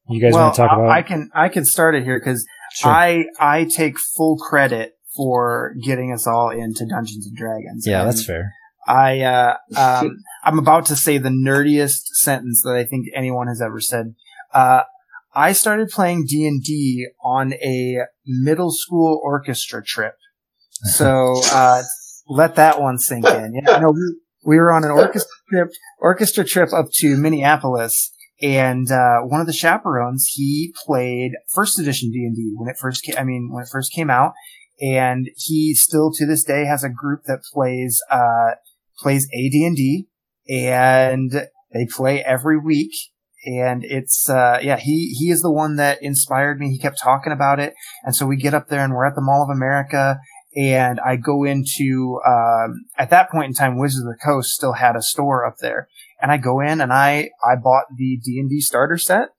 [0.09, 0.89] you guys well, want to talk about?
[0.89, 2.91] I can I can start it here because sure.
[2.91, 7.85] I I take full credit for getting us all into Dungeons and Dragons.
[7.85, 8.53] Yeah, and that's fair.
[8.87, 13.61] I uh, um, I'm about to say the nerdiest sentence that I think anyone has
[13.61, 14.15] ever said.
[14.53, 14.83] Uh,
[15.35, 20.13] I started playing D and D on a middle school orchestra trip.
[20.71, 21.81] So, uh,
[22.27, 23.53] let that one sink in.
[23.55, 24.15] Yeah, no, we,
[24.45, 25.69] we were on an orchestra trip,
[25.99, 32.11] orchestra trip up to Minneapolis and, uh, one of the chaperones, he played first edition
[32.11, 34.33] D&D when it first came, I mean, when it first came out.
[34.81, 38.55] And he still to this day has a group that plays, uh,
[38.99, 40.07] plays AD&D
[40.49, 41.31] and
[41.73, 42.91] they play every week
[43.45, 46.69] and it's uh, yeah he he is the one that inspired me.
[46.69, 49.21] He kept talking about it and so we get up there and we're at the
[49.21, 50.19] mall of america
[50.55, 54.73] and i go into um, at that point in time wizards of the coast still
[54.73, 55.87] had a store up there
[56.21, 59.29] and i go in and i i bought the d&d starter set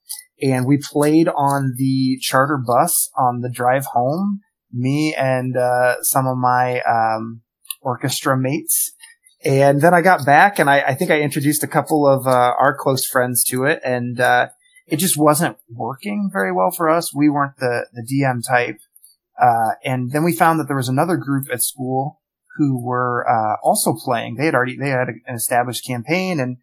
[0.43, 4.41] and we played on the charter bus on the drive home.
[4.73, 7.43] Me and uh, some of my um,
[7.81, 8.93] orchestra mates
[9.45, 12.55] and then I got back and I, I think I introduced a couple of uh,
[12.59, 14.49] our close friends to it and uh,
[14.87, 17.15] it just wasn't working very well for us.
[17.15, 18.79] We weren't the, the DM type.
[19.41, 22.21] Uh, and then we found that there was another group at school
[22.57, 24.37] who were uh, also playing.
[24.37, 26.59] They had already they had an established campaign and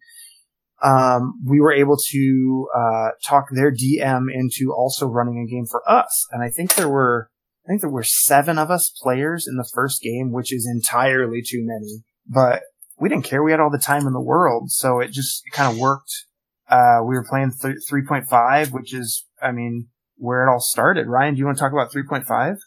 [0.82, 5.88] um, we were able to uh, talk their DM into also running a game for
[5.88, 6.26] us.
[6.32, 7.30] And I think there were
[7.64, 11.42] I think there were seven of us players in the first game, which is entirely
[11.46, 12.02] too many.
[12.26, 12.62] But
[13.02, 13.42] we didn't care.
[13.42, 14.70] We had all the time in the world.
[14.70, 16.24] So it just kind of worked.
[16.70, 19.88] Uh, we were playing th- 3.5, which is, I mean,
[20.18, 21.08] where it all started.
[21.08, 22.58] Ryan, do you want to talk about 3.5?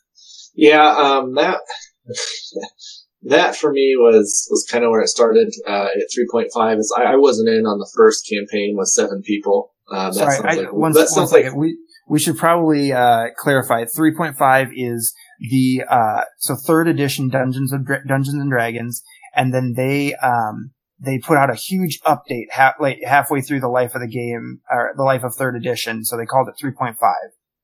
[0.54, 1.60] Yeah, um, that,
[3.24, 7.14] that for me was, was kind of where it started, uh, at 3.5 is I,
[7.14, 9.74] I, wasn't in on the first campaign with seven people.
[9.90, 11.78] Uh, Sorry, I, like, one, that sounds like, we,
[12.10, 18.36] we should probably, uh, clarify 3.5 is the, uh, so third edition Dungeons of, Dungeons
[18.36, 19.02] and Dragons
[19.36, 23.70] and then they um, they put out a huge update half, like halfway through the
[23.70, 26.06] life of the game or the life of third edition.
[26.06, 26.96] So they called it 3.5.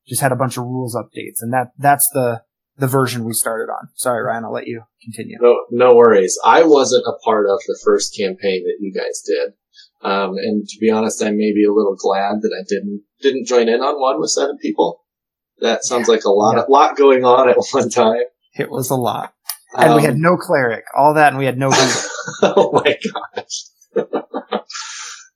[0.07, 2.41] Just had a bunch of rules updates, and that that's the
[2.77, 3.89] the version we started on.
[3.93, 5.37] Sorry, Ryan, I'll let you continue.
[5.39, 6.37] No, no worries.
[6.43, 9.53] I wasn't a part of the first campaign that you guys did.
[10.01, 13.45] Um, and to be honest, I may be a little glad that I didn't, didn't
[13.45, 15.03] join in on one with seven people.
[15.59, 16.15] That sounds yeah.
[16.15, 16.63] like a lot, yeah.
[16.67, 18.23] lot going on at one time.
[18.57, 19.33] It was a lot.
[19.77, 21.69] And um, we had um, no cleric, all that, and we had no.
[22.43, 23.63] oh my gosh.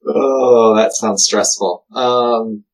[0.08, 1.86] oh, that sounds stressful.
[1.94, 2.66] Um,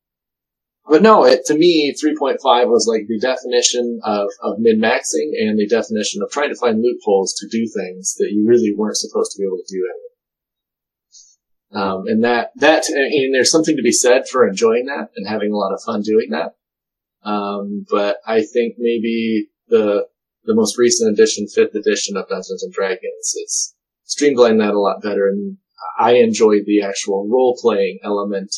[0.88, 2.36] but no, it, to me, 3.5
[2.66, 7.34] was like the definition of, of min-maxing and the definition of trying to find loopholes
[7.34, 10.12] to do things that you really weren't supposed to be able to do anyway.
[11.74, 15.52] Um, and that, that, and there's something to be said for enjoying that and having
[15.52, 16.56] a lot of fun doing that.
[17.22, 20.08] Um, but I think maybe the,
[20.44, 23.74] the most recent edition, fifth edition of Dungeons and Dragons is
[24.04, 25.28] streamlined that a lot better.
[25.28, 25.58] And
[25.98, 28.54] I enjoyed the actual role playing element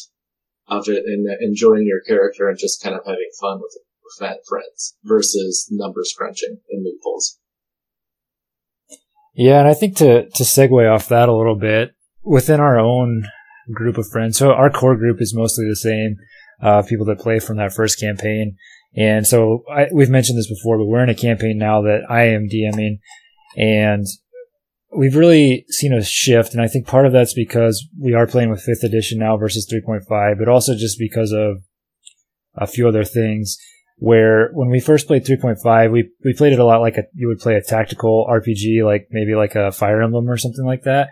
[0.69, 3.77] of it and enjoying your character and just kind of having fun with,
[4.19, 7.39] with friends versus numbers crunching and loopholes.
[9.35, 13.27] Yeah, and I think to to segue off that a little bit within our own
[13.73, 14.39] group of friends.
[14.39, 16.17] So our core group is mostly the same
[16.63, 18.57] uh, people that play from that first campaign,
[18.97, 22.25] and so I, we've mentioned this before, but we're in a campaign now that I
[22.29, 22.99] am DMing,
[23.57, 24.07] and
[24.97, 28.51] we've really seen a shift, and I think part of that's because we are playing
[28.51, 31.63] with fifth edition now versus 3.5, but also just because of
[32.55, 33.59] a few other things.
[33.97, 37.29] Where when we first played 3.5, we we played it a lot like a you
[37.29, 41.11] would play a tactical RPG, like maybe like a Fire Emblem or something like that,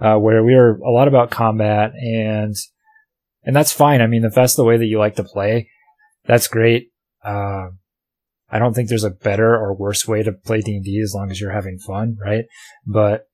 [0.00, 2.56] uh, where we were a lot about combat and
[3.44, 4.00] and that's fine.
[4.00, 5.68] I mean, if that's the way that you like to play,
[6.24, 6.88] that's great.
[7.24, 7.70] Uh,
[8.50, 11.40] I don't think there's a better or worse way to play D&D as long as
[11.40, 12.44] you're having fun, right?
[12.86, 13.26] But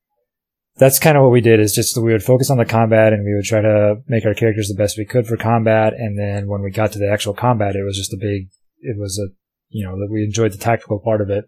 [0.77, 3.25] that's kind of what we did is just we would focus on the combat and
[3.25, 5.93] we would try to make our characters the best we could for combat.
[5.93, 8.49] And then when we got to the actual combat, it was just a big,
[8.81, 9.29] it was a,
[9.69, 11.45] you know, that we enjoyed the tactical part of it.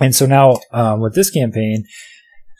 [0.00, 1.84] And so now, um, with this campaign,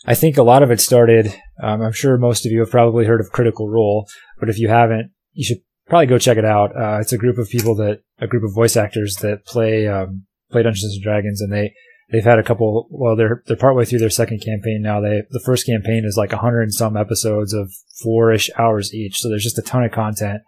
[0.06, 3.04] I think a lot of it started, um, I'm sure most of you have probably
[3.04, 4.06] heard of Critical Role,
[4.38, 5.58] but if you haven't, you should
[5.88, 6.76] probably go check it out.
[6.76, 10.26] Uh, it's a group of people that, a group of voice actors that play, um,
[10.50, 11.72] play Dungeons and Dragons, and they
[12.10, 12.88] they've had a couple.
[12.90, 15.00] Well, they're they're partway through their second campaign now.
[15.00, 17.72] They the first campaign is like a hundred and some episodes of
[18.02, 20.42] four ish hours each, so there's just a ton of content.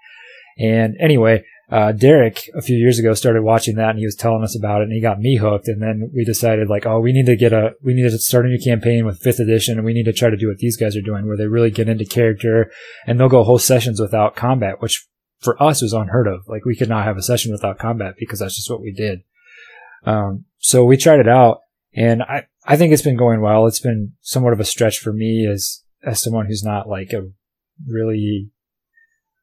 [0.59, 4.43] And anyway, uh, Derek a few years ago started watching that, and he was telling
[4.43, 5.69] us about it, and he got me hooked.
[5.69, 8.47] And then we decided like, oh, we need to get a we need to start
[8.47, 10.77] a new campaign with fifth edition, and we need to try to do what these
[10.77, 12.71] guys are doing, where they really get into character,
[13.07, 15.07] and they'll go whole sessions without combat, which
[15.41, 16.43] for us was unheard of.
[16.47, 19.23] Like we could not have a session without combat because that's just what we did.
[20.05, 21.61] Um, so we tried it out
[21.95, 23.67] and I, I think it's been going well.
[23.67, 27.29] It's been somewhat of a stretch for me as, as someone who's not like a
[27.87, 28.51] really,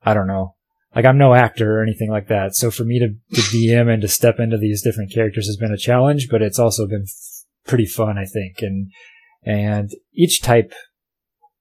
[0.03, 0.55] I don't know,
[0.95, 2.55] like I'm no actor or anything like that.
[2.55, 5.73] So for me to, to DM and to step into these different characters has been
[5.73, 8.61] a challenge, but it's also been f- pretty fun, I think.
[8.61, 8.91] And,
[9.43, 10.73] and each type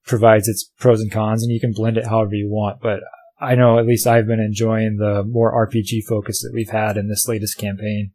[0.07, 2.81] provides its pros and cons and you can blend it however you want.
[2.81, 3.01] But
[3.39, 7.09] I know at least I've been enjoying the more RPG focus that we've had in
[7.09, 8.13] this latest campaign.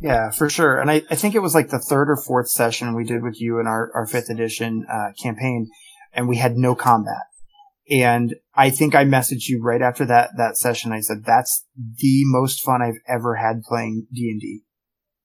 [0.00, 0.80] Yeah, for sure.
[0.80, 3.40] And I, I think it was like the third or fourth session we did with
[3.40, 5.68] you in our, our fifth edition uh, campaign,
[6.12, 7.24] and we had no combat.
[7.90, 10.92] And I think I messaged you right after that that session.
[10.92, 14.62] I said that's the most fun I've ever had playing D and D,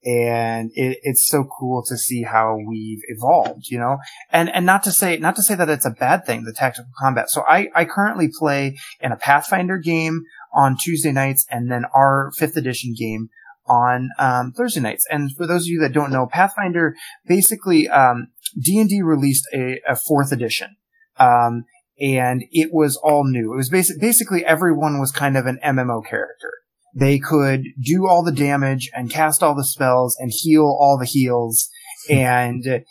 [0.06, 3.68] and it, it's so cool to see how we've evolved.
[3.70, 3.98] You know,
[4.32, 6.92] and and not to say not to say that it's a bad thing the tactical
[7.00, 7.30] combat.
[7.30, 10.22] So I I currently play in a Pathfinder game
[10.54, 13.30] on Tuesday nights, and then our fifth edition game
[13.68, 15.06] on um, Thursday nights.
[15.10, 16.96] And for those of you that don't know, Pathfinder
[17.26, 18.28] basically um,
[18.62, 20.76] D&D released a, a fourth edition.
[21.18, 21.66] Um,
[22.00, 23.54] and it was all new.
[23.54, 26.52] It was basic, basically everyone was kind of an MMO character.
[26.96, 31.06] They could do all the damage and cast all the spells and heal all the
[31.06, 31.70] heals.
[32.10, 32.84] and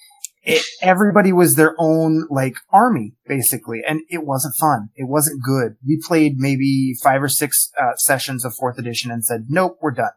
[0.44, 3.80] it, everybody was their own like army basically.
[3.86, 4.90] And it wasn't fun.
[4.94, 5.76] It wasn't good.
[5.86, 9.92] We played maybe five or six uh, sessions of fourth edition and said, nope, we're
[9.92, 10.10] done.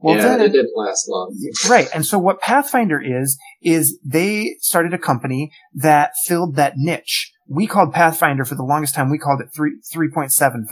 [0.00, 1.36] Well, yeah, then, it didn't last long.
[1.68, 1.88] Right.
[1.94, 7.32] And so what Pathfinder is, is they started a company that filled that niche.
[7.48, 10.64] We called Pathfinder for the longest time, we called it 3, 3.75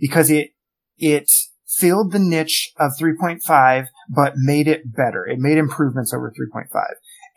[0.00, 0.50] because it,
[0.96, 1.30] it
[1.68, 5.26] filled the niche of 3.5, but made it better.
[5.26, 6.66] It made improvements over 3.5.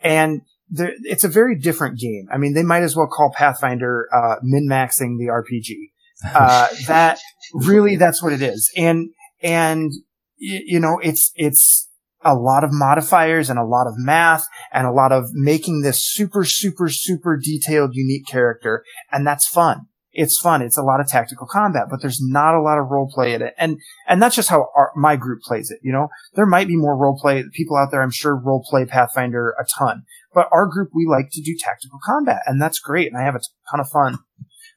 [0.00, 2.28] And there, it's a very different game.
[2.32, 5.74] I mean, they might as well call Pathfinder, uh, min-maxing the RPG.
[6.24, 7.18] Uh, that
[7.52, 8.70] really, that's what it is.
[8.76, 9.10] And,
[9.42, 9.90] and
[10.36, 11.88] you know, it's, it's
[12.24, 16.00] a lot of modifiers and a lot of math and a lot of making this
[16.00, 18.84] super, super, super detailed, unique character.
[19.10, 19.88] And that's fun.
[20.12, 20.60] It's fun.
[20.60, 23.40] It's a lot of tactical combat, but there's not a lot of role play in
[23.40, 23.54] it.
[23.56, 25.78] And, and that's just how our, my group plays it.
[25.82, 28.02] You know, there might be more role play people out there.
[28.02, 30.02] I'm sure role play Pathfinder a ton,
[30.34, 33.10] but our group, we like to do tactical combat and that's great.
[33.10, 33.40] And I have a
[33.70, 34.18] ton of fun.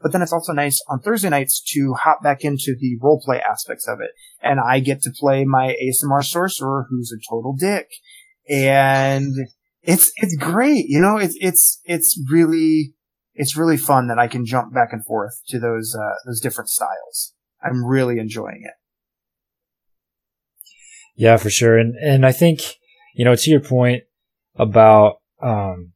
[0.02, 3.42] But then it's also nice on Thursday nights to hop back into the role play
[3.42, 4.12] aspects of it.
[4.42, 7.88] And I get to play my Aasimar sorcerer who's a total dick.
[8.48, 9.34] And
[9.82, 10.86] it's, it's great.
[10.88, 12.94] You know, it's, it's, it's really,
[13.36, 16.70] it's really fun that I can jump back and forth to those, uh, those different
[16.70, 17.34] styles.
[17.64, 18.74] I'm really enjoying it.
[21.16, 21.78] Yeah, for sure.
[21.78, 22.62] And, and I think,
[23.14, 24.04] you know, to your point
[24.56, 25.94] about, um,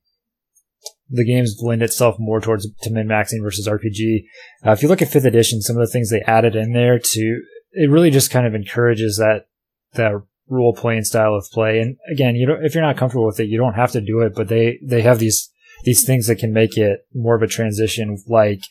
[1.10, 4.26] the games lend itself more towards to min maxing versus RPG.
[4.66, 7.00] Uh, if you look at fifth edition, some of the things they added in there
[7.00, 9.48] to it really just kind of encourages that
[9.94, 10.14] that
[10.48, 11.80] role playing style of play.
[11.80, 14.22] And again, you know, if you're not comfortable with it, you don't have to do
[14.22, 14.34] it.
[14.36, 15.50] But they they have these
[15.84, 18.18] these things that can make it more of a transition.
[18.28, 18.62] Like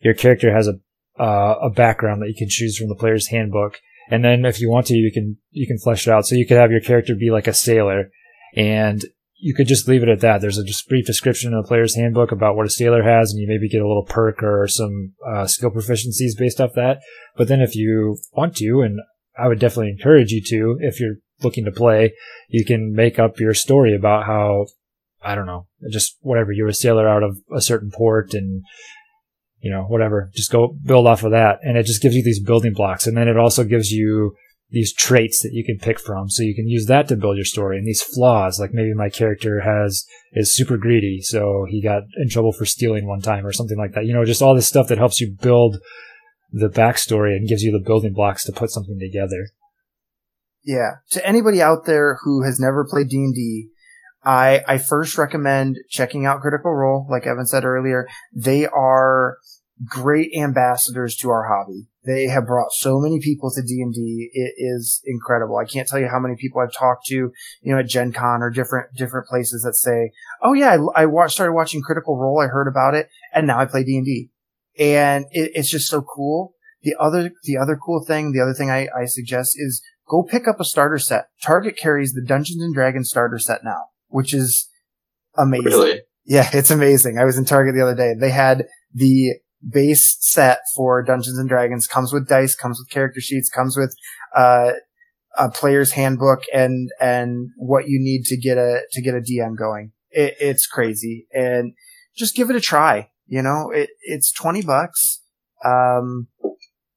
[0.00, 0.74] your character has a
[1.22, 3.78] uh, a background that you can choose from the player's handbook,
[4.10, 6.26] and then if you want to, you can you can flesh it out.
[6.26, 8.10] So you could have your character be like a sailor,
[8.56, 9.04] and
[9.42, 10.40] you could just leave it at that.
[10.40, 13.40] There's a just brief description in the player's handbook about what a sailor has, and
[13.40, 17.00] you maybe get a little perk or some uh, skill proficiencies based off that.
[17.36, 19.00] But then if you want to, and
[19.36, 22.14] I would definitely encourage you to, if you're looking to play,
[22.48, 24.66] you can make up your story about how,
[25.24, 28.62] I don't know, just whatever, you're a sailor out of a certain port and,
[29.60, 31.58] you know, whatever, just go build off of that.
[31.62, 33.06] And it just gives you these building blocks.
[33.06, 34.34] And then it also gives you
[34.70, 36.28] these traits that you can pick from.
[36.30, 38.58] So you can use that to build your story and these flaws.
[38.58, 41.20] Like maybe my character has, is super greedy.
[41.20, 44.06] So he got in trouble for stealing one time or something like that.
[44.06, 45.76] You know, just all this stuff that helps you build
[46.50, 49.48] the backstory and gives you the building blocks to put something together.
[50.64, 50.96] Yeah.
[51.10, 53.68] To anybody out there who has never played D&D,
[54.24, 57.06] I, I first recommend checking out Critical Role.
[57.10, 59.38] Like Evan said earlier, they are
[59.84, 61.88] great ambassadors to our hobby.
[62.04, 64.30] They have brought so many people to D&D.
[64.32, 65.56] It is incredible.
[65.56, 67.32] I can't tell you how many people I've talked to, you
[67.64, 70.10] know, at Gen Con or different, different places that say,
[70.42, 72.40] Oh yeah, I, I started watching Critical Role.
[72.40, 74.30] I heard about it and now I play D&D.
[74.78, 76.54] And it, it's just so cool.
[76.82, 80.48] The other, the other cool thing, the other thing I, I suggest is go pick
[80.48, 81.28] up a starter set.
[81.42, 84.68] Target carries the Dungeons and Dragons starter set now, which is
[85.36, 85.66] amazing.
[85.66, 86.00] Really?
[86.24, 87.18] Yeah, it's amazing.
[87.18, 88.14] I was in Target the other day.
[88.18, 89.34] They had the
[89.66, 93.94] base set for Dungeons and Dragons comes with dice, comes with character sheets, comes with
[94.36, 94.72] uh,
[95.36, 99.56] a player's handbook and and what you need to get a to get a DM
[99.56, 99.92] going.
[100.10, 101.74] It, it's crazy, and
[102.16, 103.10] just give it a try.
[103.26, 105.20] You know, it it's twenty bucks.
[105.64, 106.28] Um,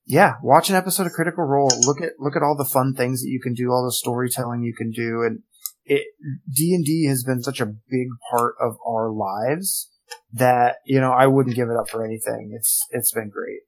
[0.05, 1.71] yeah, watch an episode of Critical Role.
[1.85, 4.61] Look at look at all the fun things that you can do, all the storytelling
[4.61, 5.43] you can do, and
[5.85, 6.07] it
[6.53, 9.89] D and D has been such a big part of our lives
[10.33, 12.53] that you know I wouldn't give it up for anything.
[12.55, 13.61] It's it's been great.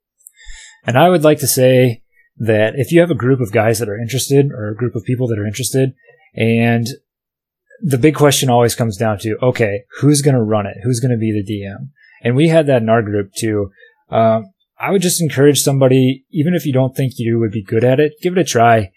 [0.86, 2.04] And I would like to say
[2.38, 5.04] that if you have a group of guys that are interested or a group of
[5.04, 5.94] people that are interested
[6.36, 6.88] and
[7.82, 10.78] the big question always comes down to, okay, who's going to run it?
[10.84, 11.90] Who's going to be the DM?
[12.24, 13.72] And we had that in our group too.
[14.10, 17.84] Um, I would just encourage somebody, even if you don't think you would be good
[17.84, 18.92] at it, give it a try.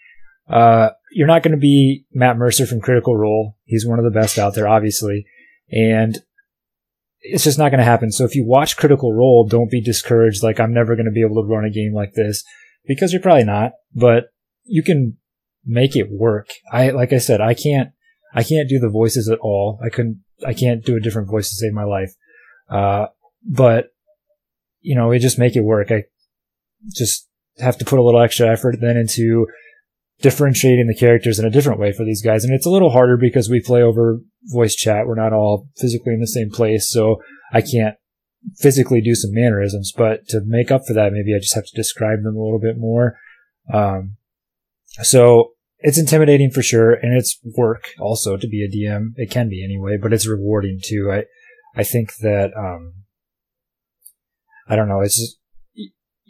[0.47, 3.57] Uh, you're not going to be Matt Mercer from Critical Role.
[3.65, 5.25] He's one of the best out there, obviously.
[5.71, 6.17] And
[7.21, 8.11] it's just not going to happen.
[8.11, 10.43] So if you watch Critical Role, don't be discouraged.
[10.43, 12.43] Like I'm never going to be able to run a game like this
[12.87, 14.25] because you're probably not, but
[14.63, 15.17] you can
[15.65, 16.49] make it work.
[16.71, 17.91] I, like I said, I can't,
[18.33, 19.79] I can't do the voices at all.
[19.83, 22.13] I couldn't, I can't do a different voice to save my life.
[22.69, 23.07] Uh,
[23.43, 23.89] but
[24.81, 25.91] you know, we just make it work.
[25.91, 26.05] I
[26.89, 27.27] just
[27.59, 29.47] have to put a little extra effort then into
[30.21, 32.43] differentiating the characters in a different way for these guys.
[32.43, 35.07] And it's a little harder because we play over voice chat.
[35.07, 36.89] We're not all physically in the same place.
[36.89, 37.95] So I can't
[38.57, 41.75] physically do some mannerisms, but to make up for that, maybe I just have to
[41.75, 43.17] describe them a little bit more.
[43.71, 44.17] Um,
[45.01, 46.93] so it's intimidating for sure.
[46.93, 49.13] And it's work also to be a DM.
[49.15, 51.11] It can be anyway, but it's rewarding too.
[51.11, 51.25] I,
[51.79, 52.93] I think that, um,
[54.67, 55.01] I don't know.
[55.01, 55.40] It's just,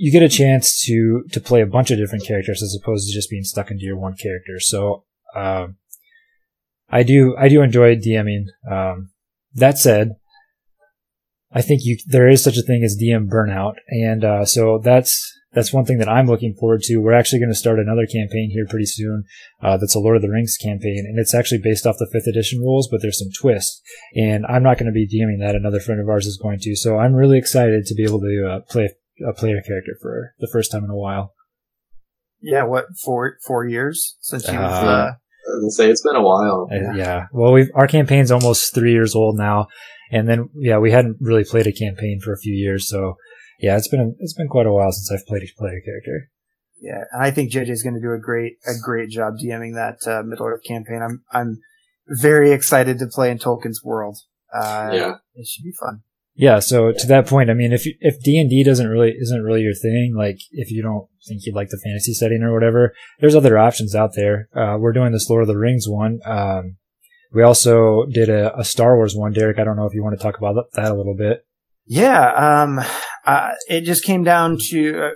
[0.01, 3.13] you get a chance to to play a bunch of different characters as opposed to
[3.13, 4.59] just being stuck into your one character.
[4.59, 5.03] So
[5.35, 5.77] um,
[6.89, 8.45] I do I do enjoy DMing.
[8.69, 9.11] Um,
[9.53, 10.15] that said,
[11.51, 15.37] I think you there is such a thing as DM burnout, and uh, so that's
[15.53, 16.97] that's one thing that I'm looking forward to.
[16.97, 19.25] We're actually going to start another campaign here pretty soon.
[19.61, 22.27] Uh, that's a Lord of the Rings campaign, and it's actually based off the fifth
[22.27, 23.83] edition rules, but there's some twists.
[24.15, 25.53] And I'm not going to be DMing that.
[25.53, 26.75] Another friend of ours is going to.
[26.75, 28.89] So I'm really excited to be able to uh, play
[29.27, 31.33] a player character for the first time in a while.
[32.41, 34.55] Yeah, what four four years since you've.
[34.55, 36.67] Uh, Uh, I was gonna say it's been a while.
[36.71, 37.25] Uh, yeah.
[37.31, 39.67] Well, we our campaign's almost three years old now,
[40.11, 43.15] and then yeah, we hadn't really played a campaign for a few years, so
[43.59, 46.29] yeah, it's been it's been quite a while since I've played a player character.
[46.79, 49.73] Yeah, and I think JJ is going to do a great a great job DMing
[49.75, 51.01] that uh, Middle Earth campaign.
[51.03, 51.59] I'm I'm
[52.19, 54.17] very excited to play in Tolkien's world.
[54.53, 55.15] Uh, Yeah.
[55.35, 56.01] it should be fun.
[56.33, 59.43] Yeah, so to that point, I mean, if if D and D doesn't really isn't
[59.43, 62.93] really your thing, like if you don't think you like the fantasy setting or whatever,
[63.19, 64.47] there's other options out there.
[64.55, 66.19] Uh, we're doing this Lord of the Rings one.
[66.25, 66.77] Um,
[67.33, 69.59] we also did a, a Star Wars one, Derek.
[69.59, 71.45] I don't know if you want to talk about that a little bit.
[71.85, 72.79] Yeah, um,
[73.25, 75.11] uh, it just came down to uh,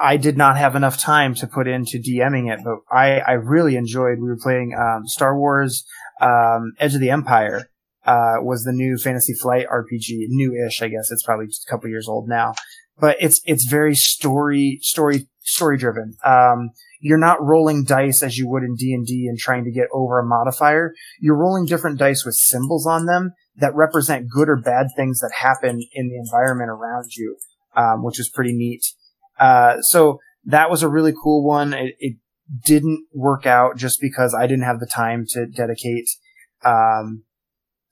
[0.00, 3.76] I did not have enough time to put into DMing it, but I I really
[3.76, 4.18] enjoyed.
[4.18, 5.84] We were playing um, Star Wars
[6.20, 7.68] um, Edge of the Empire.
[8.06, 11.10] Uh, was the new Fantasy Flight RPG, new-ish, I guess.
[11.10, 12.52] It's probably just a couple years old now,
[12.98, 16.14] but it's it's very story story story driven.
[16.24, 19.70] Um, you're not rolling dice as you would in D and D and trying to
[19.70, 20.94] get over a modifier.
[21.20, 25.32] You're rolling different dice with symbols on them that represent good or bad things that
[25.38, 27.36] happen in the environment around you,
[27.76, 28.84] um, which is pretty neat.
[29.38, 31.72] Uh, so that was a really cool one.
[31.72, 32.16] It, it
[32.64, 36.08] didn't work out just because I didn't have the time to dedicate.
[36.64, 37.24] Um,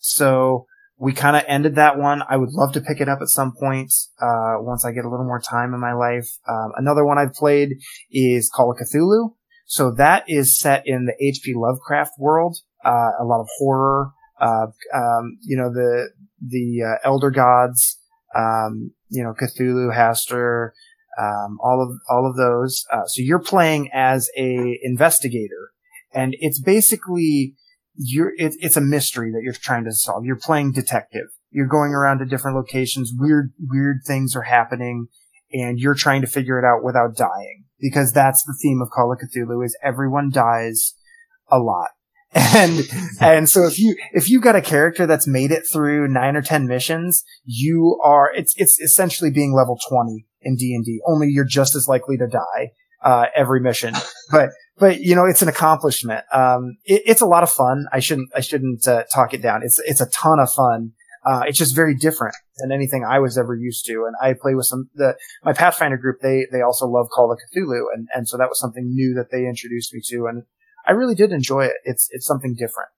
[0.03, 0.67] so
[0.99, 2.23] we kind of ended that one.
[2.29, 5.09] I would love to pick it up at some point uh, once I get a
[5.09, 6.39] little more time in my life.
[6.49, 7.71] Um, another one I've played
[8.11, 9.35] is Call of Cthulhu.
[9.67, 11.55] So that is set in the H.P.
[11.57, 12.59] Lovecraft world.
[12.85, 14.11] Uh, a lot of horror.
[14.41, 16.11] Uh, um, you know the
[16.47, 17.99] the uh, elder gods.
[18.37, 20.71] Um, you know Cthulhu, Hastur,
[21.19, 22.85] um, all of all of those.
[22.93, 25.73] Uh, so you're playing as a investigator,
[26.13, 27.55] and it's basically
[27.95, 30.25] you're it, it's a mystery that you're trying to solve.
[30.25, 31.29] You're playing detective.
[31.51, 33.13] You're going around to different locations.
[33.17, 35.09] Weird weird things are happening,
[35.53, 39.13] and you're trying to figure it out without dying because that's the theme of Call
[39.13, 40.95] of Cthulhu is everyone dies
[41.51, 41.89] a lot.
[42.35, 42.89] And,
[43.21, 46.41] and so if you, if you've got a character that's made it through nine or
[46.41, 51.75] 10 missions, you are, it's, it's essentially being level 20 in D&D, only you're just
[51.75, 52.71] as likely to die,
[53.05, 53.95] uh, every mission.
[54.31, 56.25] But, but you know, it's an accomplishment.
[56.33, 57.87] Um, it, it's a lot of fun.
[57.93, 59.63] I shouldn't, I shouldn't, uh, talk it down.
[59.63, 60.93] It's, it's a ton of fun.
[61.25, 64.07] Uh, it's just very different than anything I was ever used to.
[64.07, 67.39] And I play with some, the, my Pathfinder group, they, they also love Call of
[67.39, 67.85] Cthulhu.
[67.95, 70.27] And, and so that was something new that they introduced me to.
[70.27, 70.43] And
[70.87, 71.75] I really did enjoy it.
[71.85, 72.89] It's, it's something different.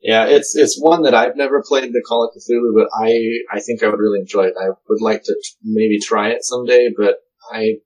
[0.00, 3.10] Yeah, it's it's one that I've never played the Call of Cthulhu, but I
[3.50, 4.54] I think I would really enjoy it.
[4.60, 7.16] I would like to t- maybe try it someday, but
[7.50, 7.76] I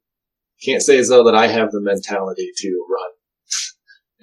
[0.63, 3.11] can't say as though that I have the mentality to run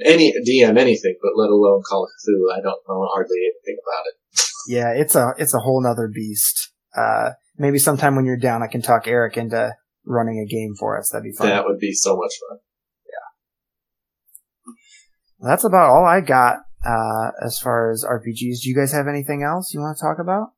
[0.04, 2.52] any DM anything, but let alone Call of Cthulhu.
[2.52, 4.42] I don't know hardly anything about it.
[4.68, 6.72] Yeah, it's a, it's a whole nother beast.
[6.96, 9.74] Uh, maybe sometime when you're down, I can talk Eric into
[10.06, 11.10] running a game for us.
[11.10, 11.48] That'd be fun.
[11.48, 12.60] That would be so much fun.
[13.06, 15.50] Yeah.
[15.50, 18.62] That's about all I got uh, as far as RPGs.
[18.62, 20.52] Do you guys have anything else you want to talk about?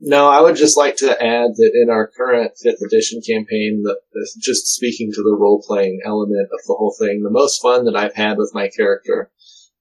[0.00, 3.96] No, I would just like to add that in our current fifth edition campaign, that
[4.38, 7.96] just speaking to the role playing element of the whole thing, the most fun that
[7.96, 9.30] I've had with my character,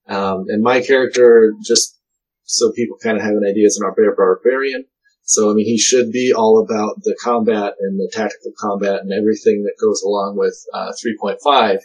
[0.07, 1.99] um, and my character, just
[2.45, 4.85] so people kind of have an idea, is an barbarian.
[5.23, 9.11] So I mean, he should be all about the combat and the tactical combat and
[9.11, 10.93] everything that goes along with uh,
[11.23, 11.79] 3.5.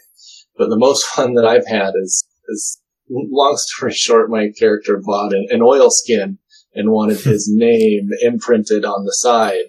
[0.57, 5.33] But the most fun that I've had is is long story short, my character bought
[5.33, 6.37] an, an oil skin
[6.73, 9.65] and wanted his name imprinted on the side.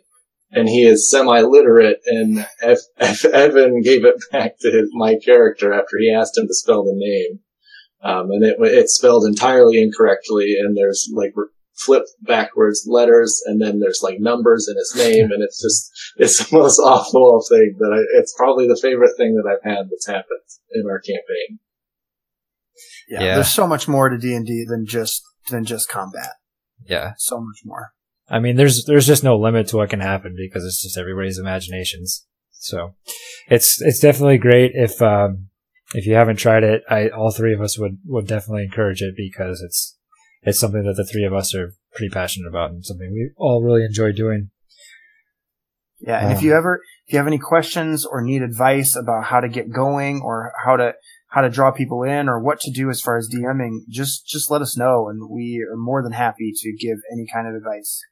[0.55, 5.73] And he is semi-literate and F, F, Evan gave it back to his, my character
[5.73, 7.39] after he asked him to spell the name.
[8.03, 11.33] Um, and it, it's spelled entirely incorrectly and there's like
[11.75, 16.51] flipped backwards letters and then there's like numbers in his name and it's just, it's
[16.51, 20.07] the most awful thing that I, it's probably the favorite thing that I've had that's
[20.07, 20.43] happened
[20.75, 21.61] in our campaign.
[23.09, 23.35] Yeah, Yeah.
[23.37, 26.33] there's so much more to D and D than just than just combat.
[26.87, 27.13] Yeah.
[27.19, 27.93] So much more.
[28.29, 31.39] I mean, there's there's just no limit to what can happen because it's just everybody's
[31.39, 32.27] imaginations.
[32.51, 32.95] So
[33.49, 35.49] it's it's definitely great if um,
[35.95, 36.83] if you haven't tried it.
[36.89, 39.97] I all three of us would would definitely encourage it because it's
[40.43, 43.63] it's something that the three of us are pretty passionate about and something we all
[43.63, 44.51] really enjoy doing.
[46.01, 49.25] Yeah, and if Um, you ever if you have any questions or need advice about
[49.25, 50.95] how to get going or how to
[51.33, 54.51] how to draw people in or what to do as far as DMing, just just
[54.51, 58.03] let us know and we are more than happy to give any kind of advice.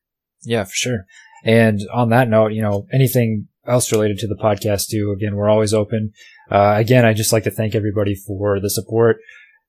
[0.42, 1.04] Yeah, for sure.
[1.44, 5.50] And on that note, you know, anything else related to the podcast too, again, we're
[5.50, 6.12] always open.
[6.50, 9.18] Uh, again, I just like to thank everybody for the support.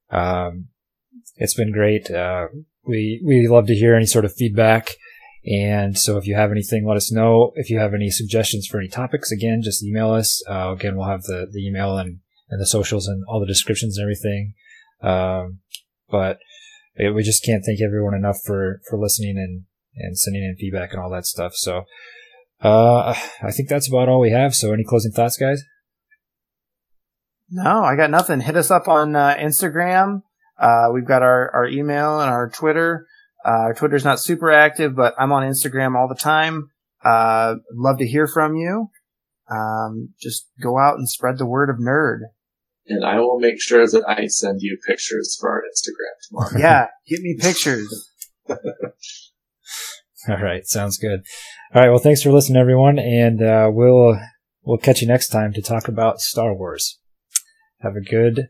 [0.10, 0.68] Um,
[1.36, 2.10] it's been great.
[2.10, 2.47] Uh,
[2.86, 4.91] we, we love to hear any sort of feedback.
[5.45, 7.52] And so if you have anything, let us know.
[7.56, 10.41] If you have any suggestions for any topics, again, just email us.
[10.49, 12.20] Uh, again, we'll have the, the email and,
[12.52, 14.54] and the socials and all the descriptions and everything.
[15.02, 15.60] Um,
[16.10, 16.38] but
[16.97, 19.64] we just can't thank everyone enough for, for listening and,
[19.95, 21.54] and sending in feedback and all that stuff.
[21.56, 21.86] So,
[22.62, 24.54] Uh, I think that's about all we have.
[24.54, 25.64] So, any closing thoughts, guys?
[27.49, 28.41] No, I got nothing.
[28.41, 30.22] Hit us up on uh, Instagram.
[30.60, 33.08] Uh, we've got our, our email and our Twitter.
[33.43, 36.70] Uh, our Twitter's not super active, but I'm on Instagram all the time.
[37.04, 38.91] Uh, love to hear from you.
[39.49, 42.20] Um, just go out and spread the word of nerd.
[42.88, 46.60] And I will make sure that I send you pictures for our Instagram tomorrow.
[46.60, 48.10] yeah, get me pictures.
[48.50, 48.58] all
[50.28, 51.22] right, sounds good.
[51.74, 54.20] All right, well, thanks for listening, everyone, and uh, we'll
[54.64, 57.00] we'll catch you next time to talk about Star Wars.
[57.80, 58.50] Have a good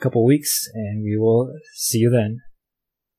[0.00, 2.40] couple weeks, and we will see you then.